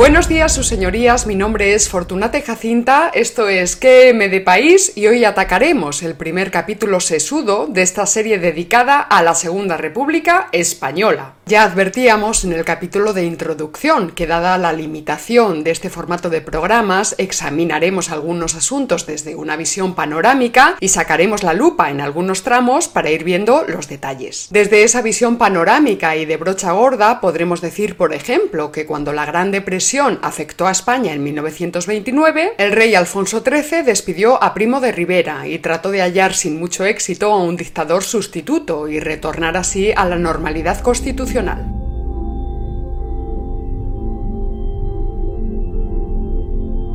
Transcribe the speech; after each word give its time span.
Buenos 0.00 0.28
días, 0.28 0.54
sus 0.54 0.66
señorías. 0.66 1.26
Mi 1.26 1.34
nombre 1.34 1.74
es 1.74 1.90
Fortunate 1.90 2.40
Jacinta. 2.40 3.10
Esto 3.12 3.50
es 3.50 3.76
¿Qué 3.76 4.14
me 4.14 4.30
de 4.30 4.40
país? 4.40 4.94
Y 4.96 5.06
hoy 5.08 5.26
atacaremos 5.26 6.02
el 6.02 6.14
primer 6.14 6.50
capítulo 6.50 7.00
sesudo 7.00 7.66
de 7.66 7.82
esta 7.82 8.06
serie 8.06 8.38
dedicada 8.38 9.00
a 9.00 9.22
la 9.22 9.34
Segunda 9.34 9.76
República 9.76 10.48
Española. 10.52 11.34
Ya 11.46 11.64
advertíamos 11.64 12.44
en 12.44 12.52
el 12.52 12.64
capítulo 12.64 13.12
de 13.12 13.24
introducción 13.24 14.12
que, 14.12 14.28
dada 14.28 14.56
la 14.56 14.72
limitación 14.72 15.64
de 15.64 15.72
este 15.72 15.90
formato 15.90 16.30
de 16.30 16.40
programas, 16.42 17.16
examinaremos 17.18 18.10
algunos 18.10 18.54
asuntos 18.54 19.04
desde 19.04 19.34
una 19.34 19.56
visión 19.56 19.96
panorámica 19.96 20.76
y 20.78 20.90
sacaremos 20.90 21.42
la 21.42 21.52
lupa 21.52 21.90
en 21.90 22.00
algunos 22.00 22.44
tramos 22.44 22.86
para 22.86 23.10
ir 23.10 23.24
viendo 23.24 23.64
los 23.66 23.88
detalles. 23.88 24.46
Desde 24.50 24.84
esa 24.84 25.02
visión 25.02 25.38
panorámica 25.38 26.14
y 26.14 26.24
de 26.24 26.36
brocha 26.36 26.70
gorda, 26.70 27.20
podremos 27.20 27.60
decir, 27.60 27.96
por 27.96 28.14
ejemplo, 28.14 28.70
que 28.70 28.86
cuando 28.86 29.12
la 29.12 29.26
Gran 29.26 29.50
Depresión 29.50 30.20
afectó 30.22 30.68
a 30.68 30.72
España 30.72 31.14
en 31.14 31.24
1929, 31.24 32.52
el 32.58 32.70
rey 32.70 32.94
Alfonso 32.94 33.42
XIII 33.42 33.82
despidió 33.82 34.40
a 34.40 34.54
Primo 34.54 34.80
de 34.80 34.92
Rivera 34.92 35.48
y 35.48 35.58
trató 35.58 35.90
de 35.90 36.02
hallar 36.02 36.34
sin 36.34 36.60
mucho 36.60 36.84
éxito 36.84 37.32
a 37.32 37.42
un 37.42 37.56
dictador 37.56 38.04
sustituto 38.04 38.86
y 38.86 39.00
retornar 39.00 39.56
así 39.56 39.92
a 39.96 40.04
la 40.04 40.16
normalidad 40.16 40.80
constitucional. 40.80 41.39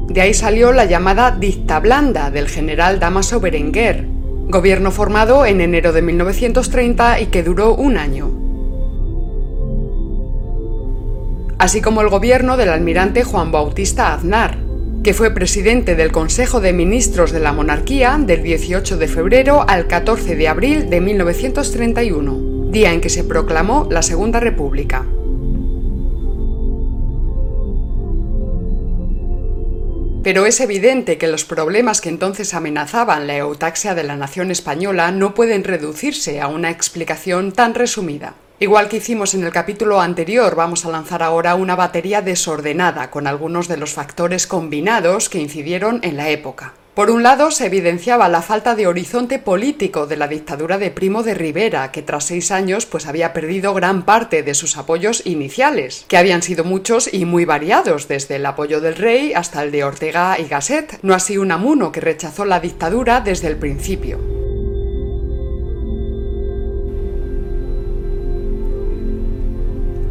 De 0.09 0.21
ahí 0.21 0.33
salió 0.33 0.71
la 0.71 0.85
llamada 0.85 1.31
dicta 1.31 1.79
blanda 1.79 2.31
del 2.31 2.47
general 2.47 2.99
Damaso 2.99 3.39
Berenguer, 3.39 4.07
gobierno 4.47 4.91
formado 4.91 5.45
en 5.45 5.61
enero 5.61 5.91
de 5.91 6.01
1930 6.01 7.19
y 7.19 7.25
que 7.27 7.43
duró 7.43 7.75
un 7.75 7.97
año. 7.97 8.45
así 11.65 11.81
como 11.81 12.01
el 12.01 12.09
gobierno 12.09 12.57
del 12.57 12.69
almirante 12.69 13.23
Juan 13.23 13.51
Bautista 13.51 14.13
Aznar, 14.13 14.57
que 15.03 15.15
fue 15.15 15.31
presidente 15.31 15.95
del 15.95 16.11
Consejo 16.11 16.61
de 16.61 16.73
Ministros 16.73 17.31
de 17.31 17.39
la 17.39 17.53
Monarquía 17.53 18.19
del 18.19 18.43
18 18.43 18.97
de 18.97 19.07
febrero 19.07 19.65
al 19.67 19.87
14 19.87 20.35
de 20.35 20.47
abril 20.47 20.89
de 20.91 21.01
1931, 21.01 22.54
día 22.75 22.91
en 22.91 22.99
que 22.99 23.09
se 23.09 23.23
proclamó 23.23 23.87
la 23.89 24.01
Segunda 24.01 24.41
República. 24.41 25.05
Pero 30.21 30.45
es 30.45 30.59
evidente 30.59 31.17
que 31.17 31.27
los 31.27 31.45
problemas 31.45 32.01
que 32.01 32.09
entonces 32.09 32.53
amenazaban 32.53 33.27
la 33.27 33.37
eutaxia 33.37 33.95
de 33.95 34.03
la 34.03 34.17
nación 34.17 34.51
española 34.51 35.09
no 35.11 35.33
pueden 35.33 35.63
reducirse 35.63 36.41
a 36.41 36.47
una 36.47 36.69
explicación 36.69 37.53
tan 37.53 37.75
resumida. 37.75 38.33
Igual 38.59 38.89
que 38.89 38.97
hicimos 38.97 39.33
en 39.35 39.45
el 39.45 39.53
capítulo 39.53 40.01
anterior, 40.01 40.53
vamos 40.55 40.85
a 40.85 40.91
lanzar 40.91 41.23
ahora 41.23 41.55
una 41.55 41.77
batería 41.77 42.21
desordenada 42.21 43.09
con 43.09 43.25
algunos 43.25 43.69
de 43.69 43.77
los 43.77 43.93
factores 43.93 44.47
combinados 44.47 45.29
que 45.29 45.39
incidieron 45.39 46.01
en 46.03 46.17
la 46.17 46.27
época. 46.27 46.73
Por 46.95 47.11
un 47.11 47.23
lado, 47.23 47.51
se 47.51 47.65
evidenciaba 47.65 48.29
la 48.29 48.41
falta 48.41 48.73
de 48.73 48.87
horizonte 48.87 49.37
político 49.37 50.07
de 50.07 50.15
la 50.15 50.29
dictadura 50.29 50.77
de 50.77 50.91
Primo 50.91 51.23
de 51.23 51.33
Rivera, 51.33 51.91
que 51.91 52.01
tras 52.01 52.23
seis 52.23 52.51
años 52.51 52.85
pues 52.85 53.05
había 53.05 53.33
perdido 53.33 53.73
gran 53.73 54.03
parte 54.03 54.43
de 54.43 54.53
sus 54.53 54.77
apoyos 54.77 55.21
iniciales, 55.25 56.05
que 56.07 56.15
habían 56.15 56.41
sido 56.41 56.63
muchos 56.63 57.13
y 57.13 57.25
muy 57.25 57.43
variados, 57.43 58.07
desde 58.07 58.37
el 58.37 58.45
apoyo 58.45 58.79
del 58.79 58.95
rey 58.95 59.33
hasta 59.33 59.61
el 59.61 59.71
de 59.71 59.83
Ortega 59.83 60.39
y 60.39 60.47
Gasset, 60.47 60.99
no 61.01 61.13
así 61.13 61.37
Unamuno, 61.37 61.91
que 61.91 61.99
rechazó 61.99 62.45
la 62.45 62.61
dictadura 62.61 63.19
desde 63.19 63.49
el 63.49 63.57
principio. 63.57 64.34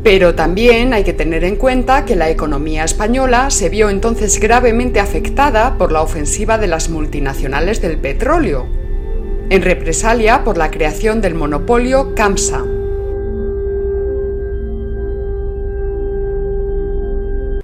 Pero 0.05 0.35
también 0.35 0.93
hay 0.93 1.03
que 1.03 1.15
tener 1.15 1.45
en 1.45 1.57
cuenta 1.57 2.05
que 2.05 2.15
la 2.15 2.29
economía 2.29 2.85
española 2.85 3.49
se 3.49 3.71
vio 3.71 3.89
entonces 3.89 4.39
gravemente 4.39 5.01
afectada 5.01 5.79
por 5.79 5.93
la 5.93 6.03
ofensiva 6.03 6.59
de 6.59 6.67
las 6.67 6.91
multinacionales 6.91 7.81
del 7.81 7.97
petróleo, 7.97 8.69
en 9.49 9.63
represalia 9.63 10.45
por 10.45 10.59
la 10.59 10.71
creación 10.71 11.23
del 11.23 11.35
monopolio 11.35 12.15
CAMSA. 12.15 12.74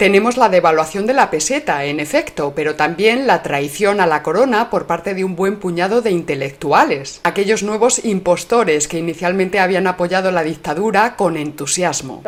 Tenemos 0.00 0.38
la 0.38 0.48
devaluación 0.48 1.04
de 1.06 1.12
la 1.12 1.28
peseta, 1.28 1.84
en 1.84 2.00
efecto, 2.00 2.54
pero 2.56 2.74
también 2.74 3.26
la 3.26 3.42
traición 3.42 4.00
a 4.00 4.06
la 4.06 4.22
corona 4.22 4.70
por 4.70 4.86
parte 4.86 5.12
de 5.12 5.24
un 5.24 5.36
buen 5.36 5.58
puñado 5.58 6.00
de 6.00 6.10
intelectuales, 6.10 7.20
aquellos 7.22 7.62
nuevos 7.62 8.02
impostores 8.02 8.88
que 8.88 8.98
inicialmente 8.98 9.60
habían 9.60 9.86
apoyado 9.86 10.30
la 10.30 10.42
dictadura 10.42 11.16
con 11.16 11.36
entusiasmo. 11.36 12.22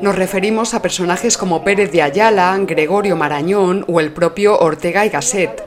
Nos 0.00 0.14
referimos 0.14 0.74
a 0.74 0.80
personajes 0.80 1.36
como 1.36 1.64
Pérez 1.64 1.90
de 1.90 2.02
Ayala, 2.02 2.56
Gregorio 2.60 3.16
Marañón 3.16 3.84
o 3.88 3.98
el 3.98 4.12
propio 4.12 4.56
Ortega 4.56 5.04
y 5.04 5.08
Gasset, 5.08 5.64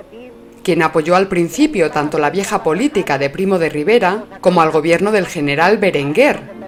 quien 0.63 0.81
apoyó 0.81 1.17
al 1.17 1.27
principio 1.27 1.91
tanto 1.91 2.19
la 2.19 2.29
vieja 2.29 2.63
política 2.63 3.17
de 3.17 3.29
Primo 3.29 3.59
de 3.59 3.67
Rivera 3.67 4.23
como 4.39 4.61
al 4.61 4.71
gobierno 4.71 5.11
del 5.11 5.27
general 5.27 5.77
Berenguer, 5.77 6.58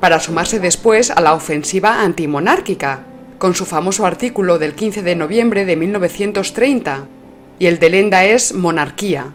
para 0.00 0.20
sumarse 0.20 0.60
después 0.60 1.10
a 1.10 1.20
la 1.20 1.34
ofensiva 1.34 2.02
antimonárquica, 2.02 3.04
con 3.38 3.54
su 3.54 3.64
famoso 3.64 4.06
artículo 4.06 4.58
del 4.58 4.74
15 4.74 5.02
de 5.02 5.16
noviembre 5.16 5.64
de 5.64 5.76
1930, 5.76 7.06
y 7.58 7.66
el 7.66 7.78
de 7.78 7.90
Lenda 7.90 8.24
es 8.24 8.54
monarquía. 8.54 9.32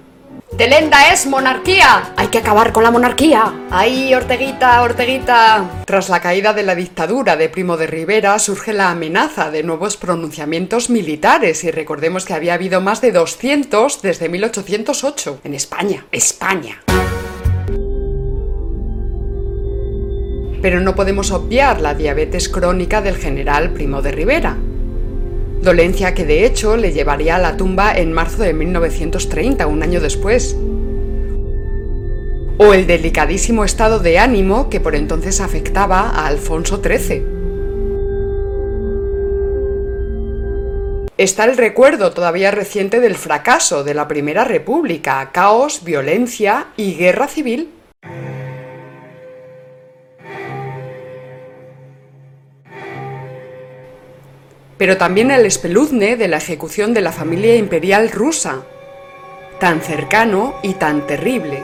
¡Telenda 0.57 1.11
es 1.11 1.25
monarquía! 1.25 2.13
¡Hay 2.15 2.27
que 2.27 2.37
acabar 2.37 2.71
con 2.73 2.83
la 2.83 2.91
monarquía! 2.91 3.51
¡Ay, 3.71 4.13
Orteguita, 4.13 4.83
Orteguita! 4.83 5.83
Tras 5.85 6.09
la 6.09 6.21
caída 6.21 6.53
de 6.53 6.61
la 6.61 6.75
dictadura 6.75 7.35
de 7.35 7.49
Primo 7.49 7.75
de 7.75 7.87
Rivera 7.87 8.37
surge 8.37 8.71
la 8.71 8.91
amenaza 8.91 9.49
de 9.49 9.63
nuevos 9.63 9.97
pronunciamientos 9.97 10.91
militares 10.91 11.63
y 11.63 11.71
recordemos 11.71 12.25
que 12.25 12.35
había 12.35 12.53
habido 12.53 12.81
más 12.81 13.01
de 13.01 13.11
200 13.11 14.03
desde 14.03 14.29
1808 14.29 15.39
en 15.43 15.55
España. 15.55 16.05
España. 16.11 16.83
Pero 20.63 20.79
no 20.79 20.95
podemos 20.95 21.31
obviar 21.31 21.81
la 21.81 21.93
diabetes 21.93 22.47
crónica 22.47 23.01
del 23.01 23.17
general 23.17 23.71
Primo 23.71 24.01
de 24.01 24.13
Rivera, 24.13 24.55
dolencia 25.61 26.13
que 26.13 26.25
de 26.25 26.45
hecho 26.45 26.77
le 26.77 26.93
llevaría 26.93 27.35
a 27.35 27.39
la 27.39 27.57
tumba 27.57 27.93
en 27.97 28.13
marzo 28.13 28.43
de 28.43 28.53
1930, 28.53 29.67
un 29.67 29.83
año 29.83 29.99
después. 29.99 30.55
O 32.57 32.73
el 32.73 32.87
delicadísimo 32.87 33.65
estado 33.65 33.99
de 33.99 34.19
ánimo 34.19 34.69
que 34.69 34.79
por 34.79 34.95
entonces 34.95 35.41
afectaba 35.41 35.99
a 35.99 36.27
Alfonso 36.27 36.81
XIII. 36.81 37.25
Está 41.17 41.43
el 41.43 41.57
recuerdo 41.57 42.13
todavía 42.13 42.51
reciente 42.51 43.01
del 43.01 43.15
fracaso 43.15 43.83
de 43.83 43.95
la 43.95 44.07
Primera 44.07 44.45
República, 44.45 45.29
caos, 45.33 45.83
violencia 45.83 46.67
y 46.77 46.93
guerra 46.93 47.27
civil. 47.27 47.82
Pero 54.83 54.97
también 54.97 55.31
el 55.31 55.45
espeluzne 55.45 56.17
de 56.17 56.27
la 56.27 56.35
ejecución 56.35 56.93
de 56.93 56.99
la 56.99 57.13
familia 57.13 57.55
imperial 57.55 58.11
rusa, 58.11 58.65
tan 59.57 59.79
cercano 59.79 60.55
y 60.61 60.73
tan 60.73 61.07
terrible. 61.07 61.63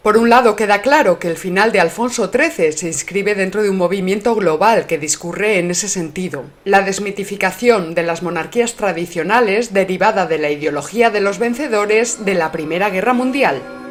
Por 0.00 0.16
un 0.16 0.30
lado, 0.30 0.56
queda 0.56 0.80
claro 0.80 1.18
que 1.18 1.28
el 1.28 1.36
final 1.36 1.70
de 1.70 1.80
Alfonso 1.80 2.32
XIII 2.32 2.72
se 2.72 2.86
inscribe 2.86 3.34
dentro 3.34 3.62
de 3.62 3.68
un 3.68 3.76
movimiento 3.76 4.34
global 4.34 4.86
que 4.86 4.96
discurre 4.96 5.58
en 5.58 5.70
ese 5.70 5.90
sentido. 5.90 6.44
La 6.64 6.80
desmitificación 6.80 7.94
de 7.94 8.04
las 8.04 8.22
monarquías 8.22 8.72
tradicionales 8.72 9.74
derivada 9.74 10.24
de 10.24 10.38
la 10.38 10.48
ideología 10.48 11.10
de 11.10 11.20
los 11.20 11.38
vencedores 11.38 12.24
de 12.24 12.32
la 12.32 12.52
Primera 12.52 12.88
Guerra 12.88 13.12
Mundial. 13.12 13.83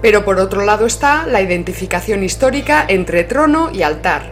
Pero 0.00 0.24
por 0.24 0.38
otro 0.38 0.64
lado 0.64 0.86
está 0.86 1.26
la 1.26 1.42
identificación 1.42 2.22
histórica 2.22 2.84
entre 2.86 3.24
trono 3.24 3.70
y 3.72 3.82
altar. 3.82 4.30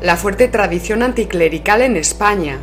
La 0.00 0.16
fuerte 0.16 0.46
tradición 0.46 1.02
anticlerical 1.02 1.82
en 1.82 1.96
España. 1.96 2.58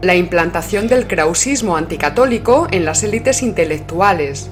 La 0.00 0.16
implantación 0.16 0.88
del 0.88 1.06
krausismo 1.06 1.76
anticatólico 1.76 2.66
en 2.72 2.84
las 2.84 3.04
élites 3.04 3.42
intelectuales. 3.42 4.50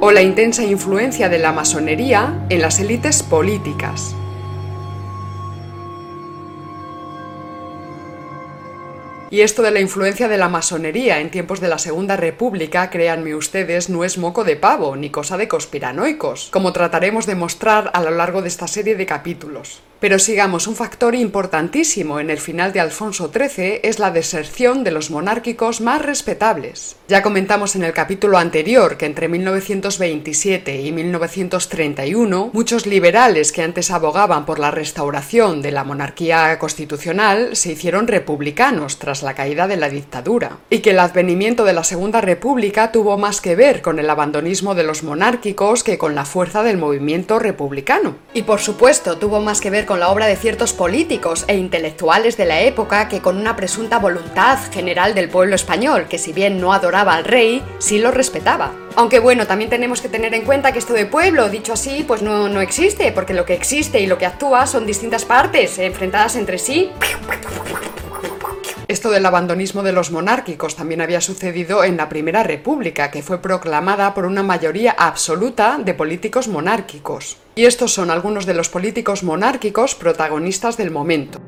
O 0.00 0.10
la 0.10 0.22
intensa 0.22 0.64
influencia 0.64 1.28
de 1.28 1.38
la 1.38 1.52
masonería 1.52 2.46
en 2.48 2.62
las 2.62 2.80
élites 2.80 3.22
políticas. 3.22 4.16
Y 9.32 9.40
esto 9.40 9.62
de 9.62 9.70
la 9.70 9.80
influencia 9.80 10.28
de 10.28 10.36
la 10.36 10.50
masonería 10.50 11.18
en 11.20 11.30
tiempos 11.30 11.58
de 11.58 11.68
la 11.68 11.78
Segunda 11.78 12.18
República, 12.18 12.90
créanme 12.90 13.34
ustedes, 13.34 13.88
no 13.88 14.04
es 14.04 14.18
moco 14.18 14.44
de 14.44 14.56
pavo 14.56 14.94
ni 14.94 15.08
cosa 15.08 15.38
de 15.38 15.48
conspiranoicos, 15.48 16.50
como 16.50 16.74
trataremos 16.74 17.24
de 17.24 17.34
mostrar 17.34 17.90
a 17.94 18.02
lo 18.02 18.10
largo 18.10 18.42
de 18.42 18.48
esta 18.48 18.68
serie 18.68 18.94
de 18.94 19.06
capítulos. 19.06 19.80
Pero 20.02 20.18
sigamos, 20.18 20.66
un 20.66 20.74
factor 20.74 21.14
importantísimo 21.14 22.18
en 22.18 22.28
el 22.28 22.38
final 22.38 22.72
de 22.72 22.80
Alfonso 22.80 23.30
XIII 23.32 23.78
es 23.84 24.00
la 24.00 24.10
deserción 24.10 24.82
de 24.82 24.90
los 24.90 25.12
monárquicos 25.12 25.80
más 25.80 26.02
respetables. 26.02 26.96
Ya 27.06 27.22
comentamos 27.22 27.76
en 27.76 27.84
el 27.84 27.92
capítulo 27.92 28.36
anterior 28.36 28.96
que 28.96 29.06
entre 29.06 29.28
1927 29.28 30.80
y 30.80 30.90
1931 30.90 32.50
muchos 32.52 32.86
liberales 32.86 33.52
que 33.52 33.62
antes 33.62 33.92
abogaban 33.92 34.44
por 34.44 34.58
la 34.58 34.72
restauración 34.72 35.62
de 35.62 35.70
la 35.70 35.84
monarquía 35.84 36.58
constitucional 36.58 37.54
se 37.54 37.70
hicieron 37.70 38.08
republicanos 38.08 38.98
tras 38.98 39.22
la 39.22 39.34
caída 39.34 39.68
de 39.68 39.76
la 39.76 39.88
dictadura, 39.88 40.58
y 40.68 40.80
que 40.80 40.90
el 40.90 40.98
advenimiento 40.98 41.62
de 41.64 41.74
la 41.74 41.84
Segunda 41.84 42.20
República 42.20 42.90
tuvo 42.90 43.18
más 43.18 43.40
que 43.40 43.54
ver 43.54 43.82
con 43.82 44.00
el 44.00 44.10
abandonismo 44.10 44.74
de 44.74 44.82
los 44.82 45.04
monárquicos 45.04 45.84
que 45.84 45.96
con 45.96 46.16
la 46.16 46.24
fuerza 46.24 46.64
del 46.64 46.76
movimiento 46.76 47.38
republicano. 47.38 48.16
Y 48.34 48.42
por 48.42 48.58
supuesto, 48.58 49.16
tuvo 49.18 49.40
más 49.40 49.60
que 49.60 49.70
ver 49.70 49.86
con 49.91 49.91
la 49.96 50.10
obra 50.10 50.26
de 50.26 50.36
ciertos 50.36 50.72
políticos 50.72 51.44
e 51.48 51.56
intelectuales 51.56 52.36
de 52.36 52.46
la 52.46 52.60
época 52.60 53.08
que 53.08 53.20
con 53.20 53.36
una 53.36 53.56
presunta 53.56 53.98
voluntad 53.98 54.58
general 54.72 55.14
del 55.14 55.28
pueblo 55.28 55.54
español, 55.54 56.06
que 56.08 56.18
si 56.18 56.32
bien 56.32 56.60
no 56.60 56.72
adoraba 56.72 57.14
al 57.14 57.24
rey, 57.24 57.62
sí 57.78 57.98
lo 57.98 58.10
respetaba. 58.10 58.72
Aunque 58.94 59.18
bueno, 59.18 59.46
también 59.46 59.70
tenemos 59.70 60.00
que 60.00 60.08
tener 60.08 60.34
en 60.34 60.44
cuenta 60.44 60.72
que 60.72 60.78
esto 60.78 60.92
de 60.92 61.06
pueblo, 61.06 61.48
dicho 61.48 61.72
así, 61.72 62.04
pues 62.06 62.22
no, 62.22 62.48
no 62.48 62.60
existe, 62.60 63.10
porque 63.12 63.34
lo 63.34 63.44
que 63.44 63.54
existe 63.54 64.00
y 64.00 64.06
lo 64.06 64.18
que 64.18 64.26
actúa 64.26 64.66
son 64.66 64.86
distintas 64.86 65.24
partes, 65.24 65.78
enfrentadas 65.78 66.36
entre 66.36 66.58
sí. 66.58 66.90
Esto 68.92 69.10
del 69.10 69.24
abandonismo 69.24 69.82
de 69.82 69.92
los 69.92 70.10
monárquicos 70.10 70.76
también 70.76 71.00
había 71.00 71.22
sucedido 71.22 71.82
en 71.82 71.96
la 71.96 72.10
Primera 72.10 72.42
República, 72.42 73.10
que 73.10 73.22
fue 73.22 73.40
proclamada 73.40 74.12
por 74.12 74.26
una 74.26 74.42
mayoría 74.42 74.90
absoluta 74.90 75.78
de 75.82 75.94
políticos 75.94 76.46
monárquicos. 76.46 77.38
Y 77.54 77.64
estos 77.64 77.94
son 77.94 78.10
algunos 78.10 78.44
de 78.44 78.52
los 78.52 78.68
políticos 78.68 79.22
monárquicos 79.22 79.94
protagonistas 79.94 80.76
del 80.76 80.90
momento. 80.90 81.40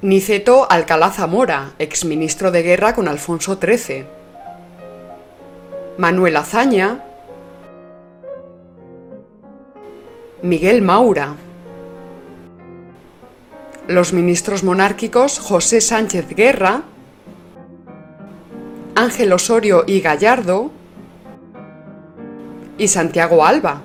Niceto 0.00 0.66
Alcalá 0.68 1.12
Zamora, 1.12 1.74
exministro 1.78 2.50
de 2.50 2.64
guerra 2.64 2.96
con 2.96 3.06
Alfonso 3.06 3.60
XIII. 3.62 4.06
Manuel 5.98 6.36
Azaña. 6.36 7.04
Miguel 10.42 10.82
Maura. 10.82 11.36
Los 13.88 14.12
ministros 14.12 14.62
monárquicos 14.62 15.40
José 15.40 15.80
Sánchez 15.80 16.28
Guerra, 16.28 16.82
Ángel 18.94 19.32
Osorio 19.32 19.82
y 19.86 20.00
Gallardo 20.00 20.70
y 22.78 22.86
Santiago 22.86 23.44
Alba. 23.44 23.82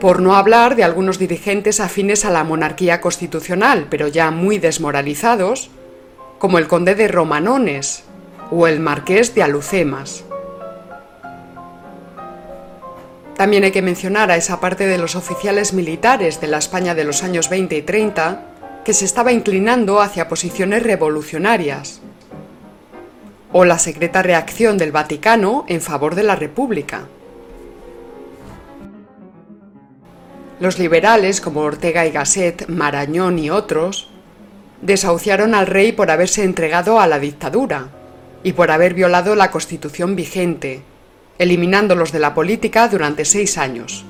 Por 0.00 0.22
no 0.22 0.36
hablar 0.36 0.74
de 0.74 0.84
algunos 0.84 1.18
dirigentes 1.18 1.80
afines 1.80 2.24
a 2.24 2.30
la 2.30 2.44
monarquía 2.44 3.02
constitucional, 3.02 3.88
pero 3.90 4.08
ya 4.08 4.30
muy 4.30 4.58
desmoralizados, 4.58 5.70
como 6.38 6.56
el 6.56 6.66
conde 6.66 6.94
de 6.94 7.08
Romanones 7.08 8.04
o 8.50 8.66
el 8.66 8.80
marqués 8.80 9.34
de 9.34 9.42
Alucemas. 9.42 10.24
También 13.38 13.62
hay 13.62 13.70
que 13.70 13.82
mencionar 13.82 14.32
a 14.32 14.36
esa 14.36 14.58
parte 14.58 14.88
de 14.88 14.98
los 14.98 15.14
oficiales 15.14 15.72
militares 15.72 16.40
de 16.40 16.48
la 16.48 16.58
España 16.58 16.96
de 16.96 17.04
los 17.04 17.22
años 17.22 17.48
20 17.48 17.76
y 17.76 17.82
30 17.82 18.42
que 18.84 18.92
se 18.92 19.04
estaba 19.04 19.30
inclinando 19.30 20.00
hacia 20.00 20.28
posiciones 20.28 20.82
revolucionarias, 20.82 22.00
o 23.52 23.64
la 23.64 23.78
secreta 23.78 24.24
reacción 24.24 24.76
del 24.76 24.90
Vaticano 24.90 25.64
en 25.68 25.80
favor 25.80 26.16
de 26.16 26.24
la 26.24 26.34
República. 26.34 27.06
Los 30.58 30.80
liberales 30.80 31.40
como 31.40 31.60
Ortega 31.60 32.06
y 32.06 32.10
Gasset, 32.10 32.66
Marañón 32.68 33.38
y 33.38 33.50
otros 33.50 34.10
desahuciaron 34.82 35.54
al 35.54 35.68
rey 35.68 35.92
por 35.92 36.10
haberse 36.10 36.42
entregado 36.42 36.98
a 36.98 37.06
la 37.06 37.20
dictadura 37.20 37.90
y 38.42 38.54
por 38.54 38.72
haber 38.72 38.94
violado 38.94 39.36
la 39.36 39.52
constitución 39.52 40.16
vigente, 40.16 40.82
eliminándolos 41.38 42.12
de 42.12 42.18
la 42.18 42.34
política 42.34 42.88
durante 42.88 43.24
seis 43.24 43.58
años. 43.58 44.04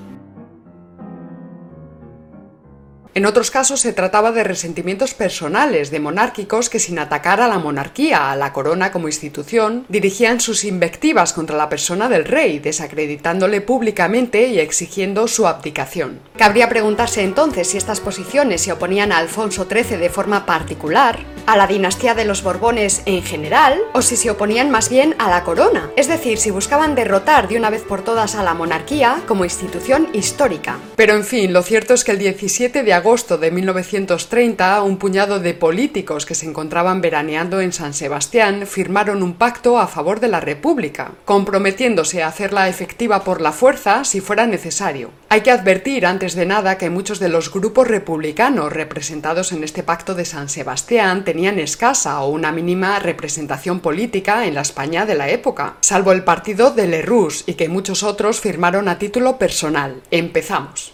En 3.19 3.27
otros 3.27 3.51
casos 3.51 3.81
se 3.81 3.93
trataba 3.93 4.31
de 4.31 4.45
resentimientos 4.45 5.13
personales 5.13 5.91
de 5.91 5.99
monárquicos 5.99 6.71
que 6.71 6.79
sin 6.79 7.01
atacar 7.01 7.41
a 7.41 7.49
la 7.49 7.59
monarquía, 7.59 8.31
a 8.31 8.37
la 8.37 8.53
corona 8.53 8.93
como 8.93 9.09
institución, 9.09 9.85
dirigían 9.89 10.41
sus 10.41 10.63
invectivas 10.63 11.33
contra 11.33 11.57
la 11.57 11.69
persona 11.69 12.09
del 12.09 12.25
rey, 12.25 12.61
desacreditándole 12.61 13.61
públicamente 13.61 14.47
y 14.47 14.61
exigiendo 14.61 15.27
su 15.27 15.49
abdicación. 15.49 16.21
Cabría 16.37 16.69
preguntarse 16.69 17.25
entonces 17.25 17.67
si 17.67 17.77
estas 17.77 17.99
posiciones 17.99 18.61
se 18.61 18.71
oponían 18.71 19.11
a 19.11 19.19
Alfonso 19.19 19.67
XIII 19.69 19.97
de 19.97 20.11
forma 20.11 20.47
particular, 20.47 21.19
a 21.49 21.57
la 21.57 21.67
dinastía 21.67 22.15
de 22.15 22.27
los 22.27 22.43
Borbones 22.43 23.01
en 23.07 23.23
general, 23.23 23.81
o 23.95 24.03
si 24.03 24.17
se 24.17 24.29
oponían 24.29 24.71
más 24.71 24.91
bien 24.91 25.15
a 25.19 25.31
la 25.31 25.45
corona, 25.45 25.91
es 25.97 26.07
decir, 26.07 26.37
si 26.37 26.51
buscaban 26.51 26.95
derrotar 26.95 27.49
de 27.49 27.57
una 27.57 27.71
vez 27.71 27.85
por 27.85 28.05
todas 28.05 28.35
a 28.35 28.43
la 28.43 28.53
monarquía 28.53 29.23
como 29.27 29.45
institución 29.45 30.09
histórica. 30.13 30.77
Pero 30.95 31.15
en 31.15 31.25
fin, 31.25 31.55
lo 31.55 31.63
cierto 31.63 31.95
es 31.95 32.05
que 32.05 32.13
el 32.13 32.19
17 32.19 32.83
de 32.83 32.93
agosto 32.93 33.39
de 33.39 33.51
1930, 33.51 34.83
un 34.83 34.99
puñado 34.99 35.41
de 35.41 35.55
políticos 35.55 36.27
que 36.27 36.35
se 36.35 36.45
encontraban 36.45 37.01
veraneando 37.01 37.63
en 37.63 37.73
San 37.73 37.95
Sebastián 37.95 38.67
firmaron 38.67 39.23
un 39.23 39.33
pacto 39.33 39.79
a 39.79 39.87
favor 39.87 40.21
de 40.21 40.29
la 40.29 40.41
República, 40.41 41.13
comprometiéndose 41.25 42.23
a 42.23 42.29
hacerla 42.29 42.69
efectiva 42.69 43.25
por 43.25 43.41
la 43.41 43.53
fuerza 43.53 44.05
si 44.05 44.21
fuera 44.21 44.47
necesario. 44.47 45.13
Hay 45.31 45.41
que 45.41 45.51
advertir 45.51 46.05
antes 46.05 46.35
de 46.35 46.45
nada 46.45 46.77
que 46.77 46.91
muchos 46.91 47.21
de 47.21 47.31
los 47.31 47.51
grupos 47.51 47.89
republicanos 47.89 48.71
representados 48.71 49.53
en 49.53 49.65
este 49.65 49.83
pacto 49.83 50.15
de 50.15 50.27
San 50.27 50.51
Sebastián 50.51 51.25
tenían 51.25 51.38
escasa 51.47 52.21
o 52.23 52.31
una 52.31 52.51
mínima 52.51 52.99
representación 52.99 53.81
política 53.81 54.47
en 54.47 54.55
la 54.55 54.63
España 54.63 55.07
de 55.07 55.15
la 55.15 55.29
época, 55.29 55.77
salvo 55.81 56.13
el 56.13 56.25
partido 56.25 56.73
de 56.73 56.89
Lerroux 56.89 57.45
y 57.47 57.55
que 57.55 57.69
muchos 57.69 58.03
otros 58.03 58.41
firmaron 58.41 58.89
a 58.89 58.99
título 58.99 59.39
personal. 59.39 60.03
Empezamos. 60.11 60.93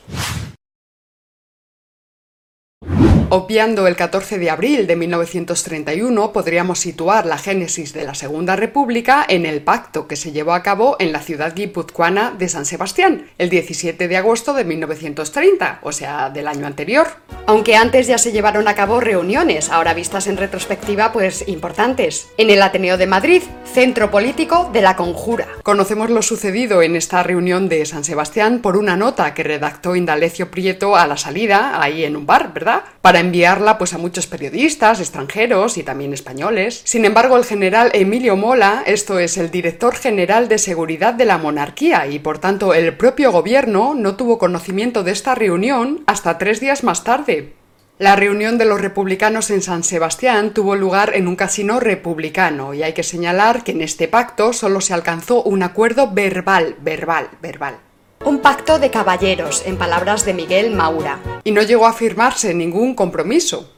Obviando 3.37 3.89
el 3.89 3.97
14 3.97 4.39
de 4.39 4.49
abril 4.49 4.87
de 4.87 4.95
1931, 4.95 6.33
podríamos 6.33 6.79
situar 6.79 7.27
la 7.27 7.37
génesis 7.37 7.93
de 7.93 8.05
la 8.05 8.15
Segunda 8.15 8.55
República 8.55 9.27
en 9.29 9.45
el 9.45 9.61
pacto 9.61 10.07
que 10.07 10.15
se 10.15 10.31
llevó 10.31 10.53
a 10.53 10.63
cabo 10.63 10.95
en 11.01 11.11
la 11.11 11.19
ciudad 11.19 11.53
guipuzcoana 11.53 12.31
de 12.31 12.49
San 12.49 12.65
Sebastián, 12.65 13.27
el 13.39 13.51
17 13.51 14.07
de 14.07 14.17
agosto 14.17 14.55
de 14.55 14.65
1930, 14.65 15.81
o 15.83 15.91
sea, 15.91 16.31
del 16.31 16.47
año 16.47 16.65
anterior. 16.65 17.09
Aunque 17.47 17.75
antes 17.75 18.07
ya 18.07 18.19
se 18.19 18.31
llevaron 18.31 18.69
a 18.69 18.77
cabo 18.77 19.01
reuniones, 19.01 19.69
ahora 19.69 19.95
vistas 19.95 20.29
en 20.29 20.37
retrospectiva, 20.37 21.13
pues 21.13 21.49
importantes, 21.49 22.29
en 22.39 22.51
el 22.51 22.63
Ateneo 22.63 22.97
de 22.97 23.09
Madrid, 23.09 23.43
centro 23.65 24.13
político 24.13 24.71
de 24.73 24.81
la 24.81 24.95
Conjura. 24.95 25.49
Conocemos 25.65 26.09
lo 26.09 26.23
sucedido 26.23 26.83
en 26.83 26.95
esta 26.95 27.25
reunión 27.25 27.69
de 27.69 27.85
San 27.85 28.05
Sebastián 28.05 28.61
por 28.61 28.77
una 28.77 28.97
nota 28.97 29.35
que 29.35 29.43
redactó 29.43 29.97
Indalecio 29.97 30.53
Prieto 30.53 30.95
a 30.95 31.09
la 31.09 31.17
salida, 31.17 31.83
ahí 31.83 32.05
en 32.05 32.15
un 32.15 32.27
bar, 32.27 32.55
¿verdad? 32.55 32.85
Para 33.03 33.24
enviarla 33.25 33.77
pues 33.77 33.93
a 33.93 33.99
muchos 33.99 34.27
periodistas 34.27 35.01
extranjeros 35.01 35.77
y 35.77 35.83
también 35.83 36.13
españoles. 36.13 36.83
Sin 36.85 37.05
embargo, 37.05 37.37
el 37.37 37.45
general 37.45 37.91
Emilio 37.93 38.37
Mola, 38.37 38.85
esto 38.87 39.19
es 39.19 39.37
el 39.37 39.51
director 39.51 39.97
general 39.97 40.49
de 40.49 40.59
seguridad 40.59 41.15
de 41.15 41.25
la 41.25 41.39
monarquía 41.39 42.07
y 42.07 42.21
por 42.21 42.39
tanto 42.39 42.75
el 42.75 42.97
propio 42.97 43.33
gobierno 43.33 43.95
no 43.95 44.17
tuvo 44.17 44.39
conocimiento 44.39 45.03
de 45.03 45.13
esta 45.13 45.35
reunión 45.35 46.05
hasta 46.07 46.39
tres 46.39 46.61
días 46.61 46.85
más 46.85 47.03
tarde. 47.03 47.55
La 47.99 48.17
reunión 48.17 48.59
de 48.59 48.65
los 48.65 48.81
republicanos 48.81 49.51
en 49.51 49.63
San 49.63 49.85
Sebastián 49.85 50.53
tuvo 50.53 50.75
lugar 50.75 51.13
en 51.15 51.29
un 51.29 51.37
casino 51.37 51.79
republicano 51.79 52.75
y 52.75 52.83
hay 52.83 52.93
que 52.93 53.05
señalar 53.05 53.63
que 53.63 53.71
en 53.71 53.83
este 53.83 54.09
pacto 54.09 54.53
solo 54.53 54.81
se 54.81 54.95
alcanzó 54.95 55.45
un 55.45 55.63
acuerdo 55.63 56.11
verbal, 56.11 56.75
verbal, 56.81 57.29
verbal. 57.41 57.77
Un 58.25 58.39
pacto 58.39 58.79
de 58.79 58.91
caballeros, 58.91 59.63
en 59.67 59.77
palabras 59.77 60.25
de 60.25 60.33
Miguel 60.33 60.75
Maura. 60.75 61.19
Y 61.45 61.53
no 61.53 61.61
llegó 61.61 61.85
a 61.85 61.93
firmarse 61.93 62.55
ningún 62.55 62.95
compromiso. 62.95 63.71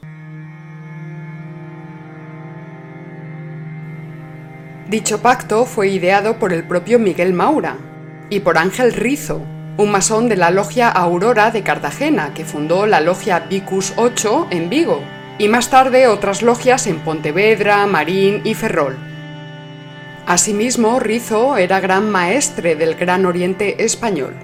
Dicho 4.89 5.21
pacto 5.21 5.65
fue 5.65 5.89
ideado 5.89 6.39
por 6.39 6.53
el 6.53 6.63
propio 6.63 7.01
Miguel 7.01 7.33
Maura 7.33 7.77
y 8.31 8.39
por 8.39 8.57
Ángel 8.57 8.93
Rizo, 8.93 9.41
un 9.79 9.91
masón 9.91 10.29
de 10.29 10.37
la 10.37 10.53
logia 10.53 10.91
Aurora 10.91 11.51
de 11.51 11.65
Cartagena, 11.65 12.33
que 12.33 12.45
fundó 12.45 12.87
la 12.87 13.01
logia 13.01 13.41
Vicus 13.41 13.95
8 13.97 14.47
en 14.51 14.71
Vigo, 14.71 15.03
y 15.39 15.49
más 15.49 15.71
tarde 15.71 16.07
otras 16.07 16.43
logias 16.43 16.87
en 16.87 17.01
Pontevedra, 17.01 17.85
Marín 17.89 18.43
y 18.45 18.55
Ferrol. 18.55 19.16
Asimismo, 20.27 20.99
Rizo 20.99 21.57
era 21.57 21.79
gran 21.79 22.11
maestre 22.11 22.75
del 22.75 22.97
Gran 22.97 23.27
Oriente 23.27 23.85
español. 23.85 24.35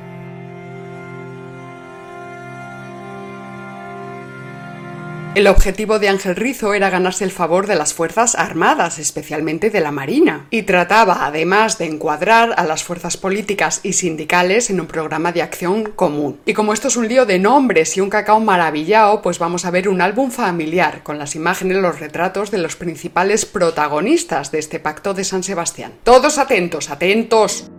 El 5.34 5.46
objetivo 5.46 5.98
de 5.98 6.10
Ángel 6.10 6.36
Rizo 6.36 6.74
era 6.74 6.90
ganarse 6.90 7.24
el 7.24 7.30
favor 7.30 7.66
de 7.66 7.74
las 7.74 7.94
Fuerzas 7.94 8.34
Armadas, 8.34 8.98
especialmente 8.98 9.70
de 9.70 9.80
la 9.80 9.90
Marina, 9.90 10.46
y 10.50 10.64
trataba 10.64 11.24
además 11.24 11.78
de 11.78 11.86
encuadrar 11.86 12.52
a 12.58 12.64
las 12.64 12.84
fuerzas 12.84 13.16
políticas 13.16 13.80
y 13.82 13.94
sindicales 13.94 14.68
en 14.68 14.78
un 14.78 14.86
programa 14.86 15.32
de 15.32 15.40
acción 15.40 15.84
común. 15.96 16.38
Y 16.44 16.52
como 16.52 16.74
esto 16.74 16.88
es 16.88 16.96
un 16.98 17.08
lío 17.08 17.24
de 17.24 17.38
nombres 17.38 17.96
y 17.96 18.02
un 18.02 18.10
cacao 18.10 18.40
maravillado, 18.40 19.22
pues 19.22 19.38
vamos 19.38 19.64
a 19.64 19.70
ver 19.70 19.88
un 19.88 20.02
álbum 20.02 20.30
familiar 20.30 21.02
con 21.02 21.18
las 21.18 21.34
imágenes, 21.34 21.78
los 21.78 21.98
retratos 21.98 22.50
de 22.50 22.58
los 22.58 22.76
principales 22.76 23.46
protagonistas 23.46 24.52
de 24.52 24.58
este 24.58 24.80
pacto 24.80 25.14
de 25.14 25.24
San 25.24 25.42
Sebastián. 25.42 25.94
Todos 26.04 26.36
atentos, 26.36 26.90
atentos. 26.90 27.70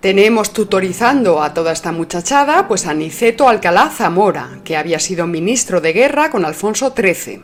Tenemos 0.00 0.52
tutorizando 0.52 1.42
a 1.42 1.54
toda 1.54 1.72
esta 1.72 1.90
muchachada 1.90 2.68
pues 2.68 2.86
a 2.86 2.94
Niceto 2.94 3.48
Alcalá 3.48 3.90
Zamora, 3.90 4.60
que 4.62 4.76
había 4.76 5.00
sido 5.00 5.26
ministro 5.26 5.80
de 5.80 5.92
guerra 5.92 6.30
con 6.30 6.44
Alfonso 6.44 6.94
XIII. 6.96 7.42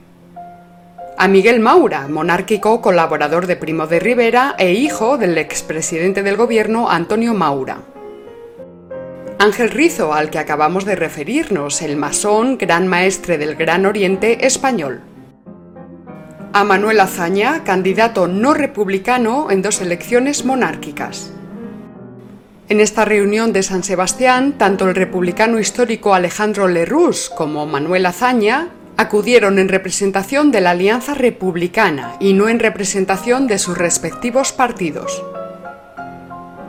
A 1.19 1.27
Miguel 1.27 1.59
Maura, 1.59 2.07
monárquico 2.07 2.81
colaborador 2.81 3.49
de 3.49 3.57
Primo 3.57 3.89
de 3.89 3.99
Rivera 3.99 4.55
e 4.57 4.73
hijo 4.73 5.19
del 5.19 5.37
expresidente 5.37 6.23
del 6.23 6.37
gobierno 6.37 6.89
Antonio 6.89 7.35
Maura. 7.35 7.79
Ángel 9.41 9.71
Rizo, 9.71 10.15
al 10.15 10.31
que 10.31 10.39
acabamos 10.39 10.85
de 10.85 10.95
referirnos, 10.95 11.83
el 11.83 11.97
masón 11.97 12.57
gran 12.57 12.87
maestre 12.87 13.37
del 13.37 13.57
Gran 13.57 13.85
Oriente 13.85 14.47
español. 14.47 15.01
A 16.53 16.63
Manuel 16.63 17.01
Azaña, 17.01 17.65
candidato 17.65 18.29
no 18.29 18.55
republicano 18.55 19.51
en 19.51 19.61
dos 19.61 19.81
elecciones 19.81 20.45
monárquicas. 20.45 21.33
En 22.67 22.81
esta 22.81 23.05
reunión 23.05 23.53
de 23.53 23.63
San 23.63 23.85
Sebastián, 23.85 24.55
tanto 24.57 24.89
el 24.89 24.95
republicano 24.95 25.59
histórico 25.59 26.15
Alejandro 26.15 26.67
Lerroux 26.67 27.31
como 27.37 27.67
Manuel 27.67 28.07
Azaña 28.07 28.69
acudieron 28.97 29.59
en 29.59 29.69
representación 29.69 30.51
de 30.51 30.63
la 30.63 30.71
Alianza 30.71 31.13
Republicana 31.13 32.17
y 32.21 32.33
no 32.33 32.49
en 32.49 32.59
representación 32.59 33.47
de 33.49 33.59
sus 33.59 33.77
respectivos 33.77 34.53
partidos. 34.53 35.23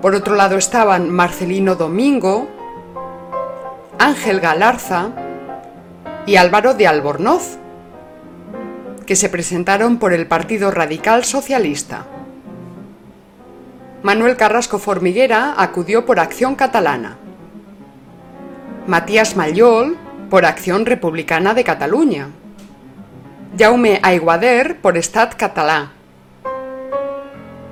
Por 0.01 0.15
otro 0.15 0.35
lado 0.35 0.57
estaban 0.57 1.09
Marcelino 1.09 1.75
Domingo, 1.75 2.49
Ángel 3.97 4.41
Galarza 4.41 5.11
y 6.25 6.35
Álvaro 6.35 6.73
de 6.73 6.87
Albornoz, 6.87 7.57
que 9.05 9.15
se 9.15 9.29
presentaron 9.29 9.97
por 9.97 10.11
el 10.11 10.27
Partido 10.27 10.71
Radical 10.71 11.23
Socialista. 11.23 12.05
Manuel 14.05 14.37
Carrasco 14.37 14.77
Formiguera 14.77 15.55
acudió 15.57 16.05
por 16.05 16.19
Acción 16.19 16.53
Catalana. 16.53 17.17
Matías 18.85 19.35
Mayol 19.35 19.97
por 20.29 20.45
Acción 20.45 20.85
Republicana 20.85 21.55
de 21.55 21.63
Cataluña. 21.63 22.27
Jaume 23.57 23.99
Aiguader 24.03 24.79
por 24.79 24.95
Estat 24.95 25.33
Català. 25.33 25.93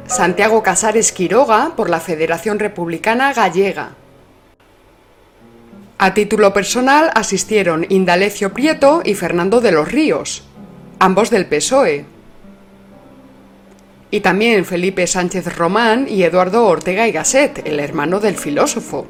Santiago 0.07 0.63
Casares 0.63 1.11
Quiroga 1.11 1.73
por 1.75 1.91
la 1.91 1.99
Federación 1.99 2.57
Republicana 2.57 3.31
Gallega. 3.31 3.91
A 5.99 6.15
título 6.15 6.51
personal 6.51 7.11
asistieron 7.13 7.85
Indalecio 7.89 8.55
Prieto 8.55 9.03
y 9.05 9.13
Fernando 9.13 9.61
de 9.61 9.71
los 9.71 9.91
Ríos, 9.91 10.43
ambos 10.97 11.29
del 11.29 11.45
PSOE 11.45 12.07
y 14.13 14.19
también 14.19 14.63
Felipe 14.63 15.07
Sánchez 15.07 15.57
Román 15.57 16.05
y 16.07 16.21
Eduardo 16.21 16.67
Ortega 16.67 17.07
y 17.07 17.11
Gasset, 17.11 17.65
el 17.65 17.79
hermano 17.79 18.19
del 18.19 18.35
filósofo. 18.35 19.07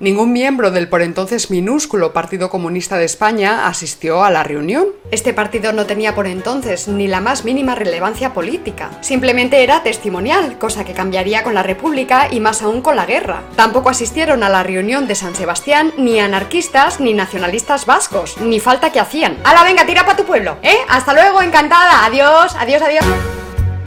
Ningún 0.00 0.32
miembro 0.32 0.70
del 0.70 0.88
por 0.88 1.02
entonces 1.02 1.50
minúsculo 1.50 2.14
Partido 2.14 2.48
Comunista 2.48 2.96
de 2.96 3.04
España 3.04 3.66
asistió 3.66 4.24
a 4.24 4.30
la 4.30 4.42
reunión. 4.42 4.86
Este 5.10 5.34
partido 5.34 5.74
no 5.74 5.84
tenía 5.84 6.14
por 6.14 6.26
entonces 6.26 6.88
ni 6.88 7.06
la 7.06 7.20
más 7.20 7.44
mínima 7.44 7.74
relevancia 7.74 8.32
política. 8.32 8.90
Simplemente 9.02 9.62
era 9.62 9.82
testimonial, 9.82 10.56
cosa 10.56 10.86
que 10.86 10.94
cambiaría 10.94 11.42
con 11.42 11.52
la 11.52 11.62
República 11.62 12.28
y 12.30 12.40
más 12.40 12.62
aún 12.62 12.80
con 12.80 12.96
la 12.96 13.04
guerra. 13.04 13.42
Tampoco 13.56 13.90
asistieron 13.90 14.42
a 14.42 14.48
la 14.48 14.62
reunión 14.62 15.06
de 15.06 15.16
San 15.16 15.34
Sebastián 15.34 15.92
ni 15.98 16.18
anarquistas 16.18 16.98
ni 16.98 17.12
nacionalistas 17.12 17.84
vascos, 17.84 18.40
ni 18.40 18.58
falta 18.58 18.92
que 18.92 19.00
hacían. 19.00 19.36
¡Hala, 19.44 19.64
venga, 19.64 19.84
tira 19.84 20.06
para 20.06 20.16
tu 20.16 20.24
pueblo! 20.24 20.56
¿Eh? 20.62 20.78
Hasta 20.88 21.12
luego, 21.12 21.42
encantada. 21.42 22.06
Adiós, 22.06 22.56
adiós, 22.58 22.80
adiós. 22.80 23.39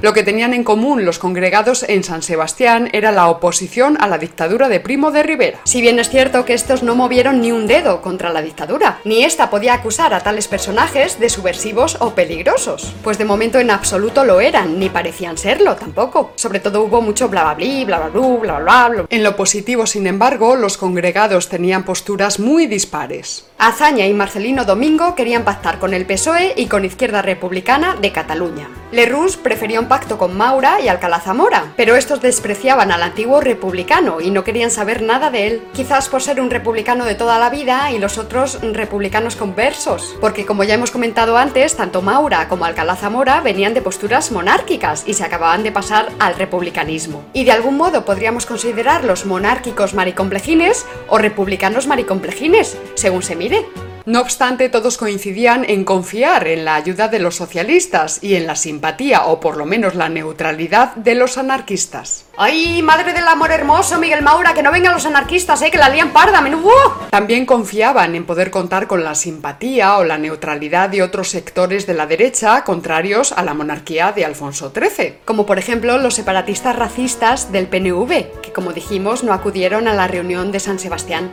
Lo 0.03 0.11
que 0.11 0.23
tenían 0.23 0.53
en 0.53 0.65
común 0.65 1.05
los 1.05 1.17
congregados 1.17 1.85
en 1.87 2.03
San 2.03 2.23
Sebastián 2.23 2.89
era 2.91 3.13
la 3.13 3.29
oposición 3.29 3.95
a 4.01 4.07
la 4.07 4.17
dictadura 4.17 4.67
de 4.67 4.81
Primo 4.81 5.11
de 5.11 5.23
Rivera. 5.23 5.61
Si 5.63 5.79
bien 5.79 5.97
es 5.97 6.09
cierto 6.09 6.43
que 6.43 6.53
estos 6.53 6.83
no 6.83 6.93
movieron 6.93 7.39
ni 7.39 7.53
un 7.53 7.67
dedo 7.67 8.01
contra 8.01 8.29
la 8.29 8.41
dictadura, 8.41 8.99
ni 9.05 9.23
esta 9.23 9.49
podía 9.49 9.75
acusar 9.75 10.13
a 10.13 10.19
tales 10.19 10.49
personajes 10.49 11.21
de 11.21 11.29
subversivos 11.29 11.95
o 12.01 12.15
peligrosos, 12.15 12.93
pues 13.01 13.17
de 13.17 13.23
momento 13.23 13.59
en 13.59 13.71
absoluto 13.71 14.25
lo 14.25 14.41
eran, 14.41 14.77
ni 14.77 14.89
parecían 14.89 15.37
serlo 15.37 15.77
tampoco. 15.77 16.33
Sobre 16.35 16.59
todo 16.59 16.81
hubo 16.83 17.01
mucho 17.01 17.29
bla 17.29 17.53
bla 17.53 17.65
bla 17.85 17.99
bla 17.99 18.09
bla 18.09 18.37
bla 18.39 18.59
bla 18.59 18.89
bla. 18.89 19.05
En 19.09 19.23
lo 19.23 19.37
positivo, 19.37 19.87
sin 19.87 20.05
embargo, 20.05 20.57
los 20.57 20.77
congregados 20.77 21.47
tenían 21.47 21.85
posturas 21.85 22.41
muy 22.41 22.67
dispares. 22.67 23.45
Azaña 23.57 24.05
y 24.05 24.13
Marcelino 24.13 24.65
Domingo 24.65 25.15
querían 25.15 25.45
pactar 25.45 25.79
con 25.79 25.93
el 25.93 26.05
PSOE 26.05 26.55
y 26.57 26.65
con 26.65 26.83
Izquierda 26.83 27.21
Republicana 27.21 27.95
de 27.95 28.11
Cataluña. 28.11 28.67
Lerroux 28.91 29.37
prefería 29.37 29.79
un 29.79 29.87
con 29.93 30.35
Maura 30.35 30.81
y 30.81 30.87
Alcalá 30.87 31.19
Zamora, 31.19 31.71
pero 31.77 31.95
estos 31.95 32.19
despreciaban 32.19 32.91
al 32.91 33.03
antiguo 33.03 33.41
republicano 33.41 34.21
y 34.21 34.31
no 34.31 34.43
querían 34.43 34.71
saber 34.71 35.03
nada 35.03 35.29
de 35.29 35.45
él, 35.45 35.63
quizás 35.71 36.09
por 36.09 36.23
ser 36.23 36.41
un 36.41 36.49
republicano 36.49 37.05
de 37.05 37.13
toda 37.13 37.37
la 37.37 37.51
vida 37.51 37.91
y 37.91 37.99
los 37.99 38.17
otros 38.17 38.59
republicanos 38.63 39.35
conversos, 39.35 40.15
porque 40.19 40.47
como 40.47 40.63
ya 40.63 40.73
hemos 40.73 40.89
comentado 40.89 41.37
antes, 41.37 41.75
tanto 41.75 42.01
Maura 42.01 42.47
como 42.47 42.65
Alcalá 42.65 42.95
Zamora 42.95 43.41
venían 43.41 43.75
de 43.75 43.83
posturas 43.83 44.31
monárquicas 44.31 45.03
y 45.05 45.13
se 45.13 45.25
acababan 45.25 45.61
de 45.61 45.71
pasar 45.71 46.07
al 46.17 46.35
republicanismo. 46.37 47.23
Y 47.31 47.43
de 47.43 47.51
algún 47.51 47.77
modo 47.77 48.03
podríamos 48.03 48.47
considerarlos 48.47 49.27
monárquicos 49.27 49.93
maricomplejines 49.93 50.87
o 51.07 51.19
republicanos 51.19 51.85
maricomplejines, 51.85 52.79
según 52.95 53.21
se 53.21 53.35
mire 53.35 53.63
no 54.05 54.19
obstante, 54.19 54.67
todos 54.67 54.97
coincidían 54.97 55.63
en 55.67 55.85
confiar 55.85 56.47
en 56.47 56.65
la 56.65 56.75
ayuda 56.75 57.07
de 57.07 57.19
los 57.19 57.35
socialistas 57.35 58.19
y 58.21 58.35
en 58.35 58.45
la 58.45 58.57
simpatía 58.57 59.25
o 59.27 59.39
por 59.39 59.55
lo 59.55 59.65
menos 59.65 59.95
la 59.95 60.09
neutralidad 60.09 60.93
de 60.95 61.15
los 61.15 61.37
anarquistas. 61.37 62.25
¡Ay, 62.35 62.81
madre 62.81 63.13
del 63.13 63.27
amor 63.27 63.51
hermoso, 63.51 63.99
Miguel 63.99 64.21
Maura! 64.21 64.53
Que 64.53 64.61
no 64.61 64.71
vengan 64.71 64.93
los 64.93 65.05
anarquistas, 65.05 65.61
¿eh? 65.61 65.71
Que 65.71 65.77
la 65.77 65.87
lían 65.87 66.11
parda, 66.11 66.41
menudo. 66.41 66.73
También 67.11 67.45
confiaban 67.45 68.15
en 68.15 68.25
poder 68.25 68.51
contar 68.51 68.87
con 68.87 69.05
la 69.05 69.15
simpatía 69.15 69.97
o 69.97 70.03
la 70.03 70.17
neutralidad 70.17 70.89
de 70.89 71.01
otros 71.01 71.29
sectores 71.29 71.87
de 71.87 71.93
la 71.93 72.05
derecha 72.05 72.63
contrarios 72.65 73.31
a 73.31 73.43
la 73.43 73.53
monarquía 73.53 74.11
de 74.11 74.25
Alfonso 74.25 74.73
XIII. 74.75 75.19
Como 75.23 75.45
por 75.45 75.59
ejemplo 75.59 75.97
los 75.97 76.15
separatistas 76.15 76.75
racistas 76.75 77.51
del 77.53 77.67
PNV, 77.67 78.41
que 78.41 78.51
como 78.53 78.73
dijimos 78.73 79.23
no 79.23 79.31
acudieron 79.31 79.87
a 79.87 79.93
la 79.93 80.07
reunión 80.07 80.51
de 80.51 80.59
San 80.59 80.79
Sebastián. 80.79 81.31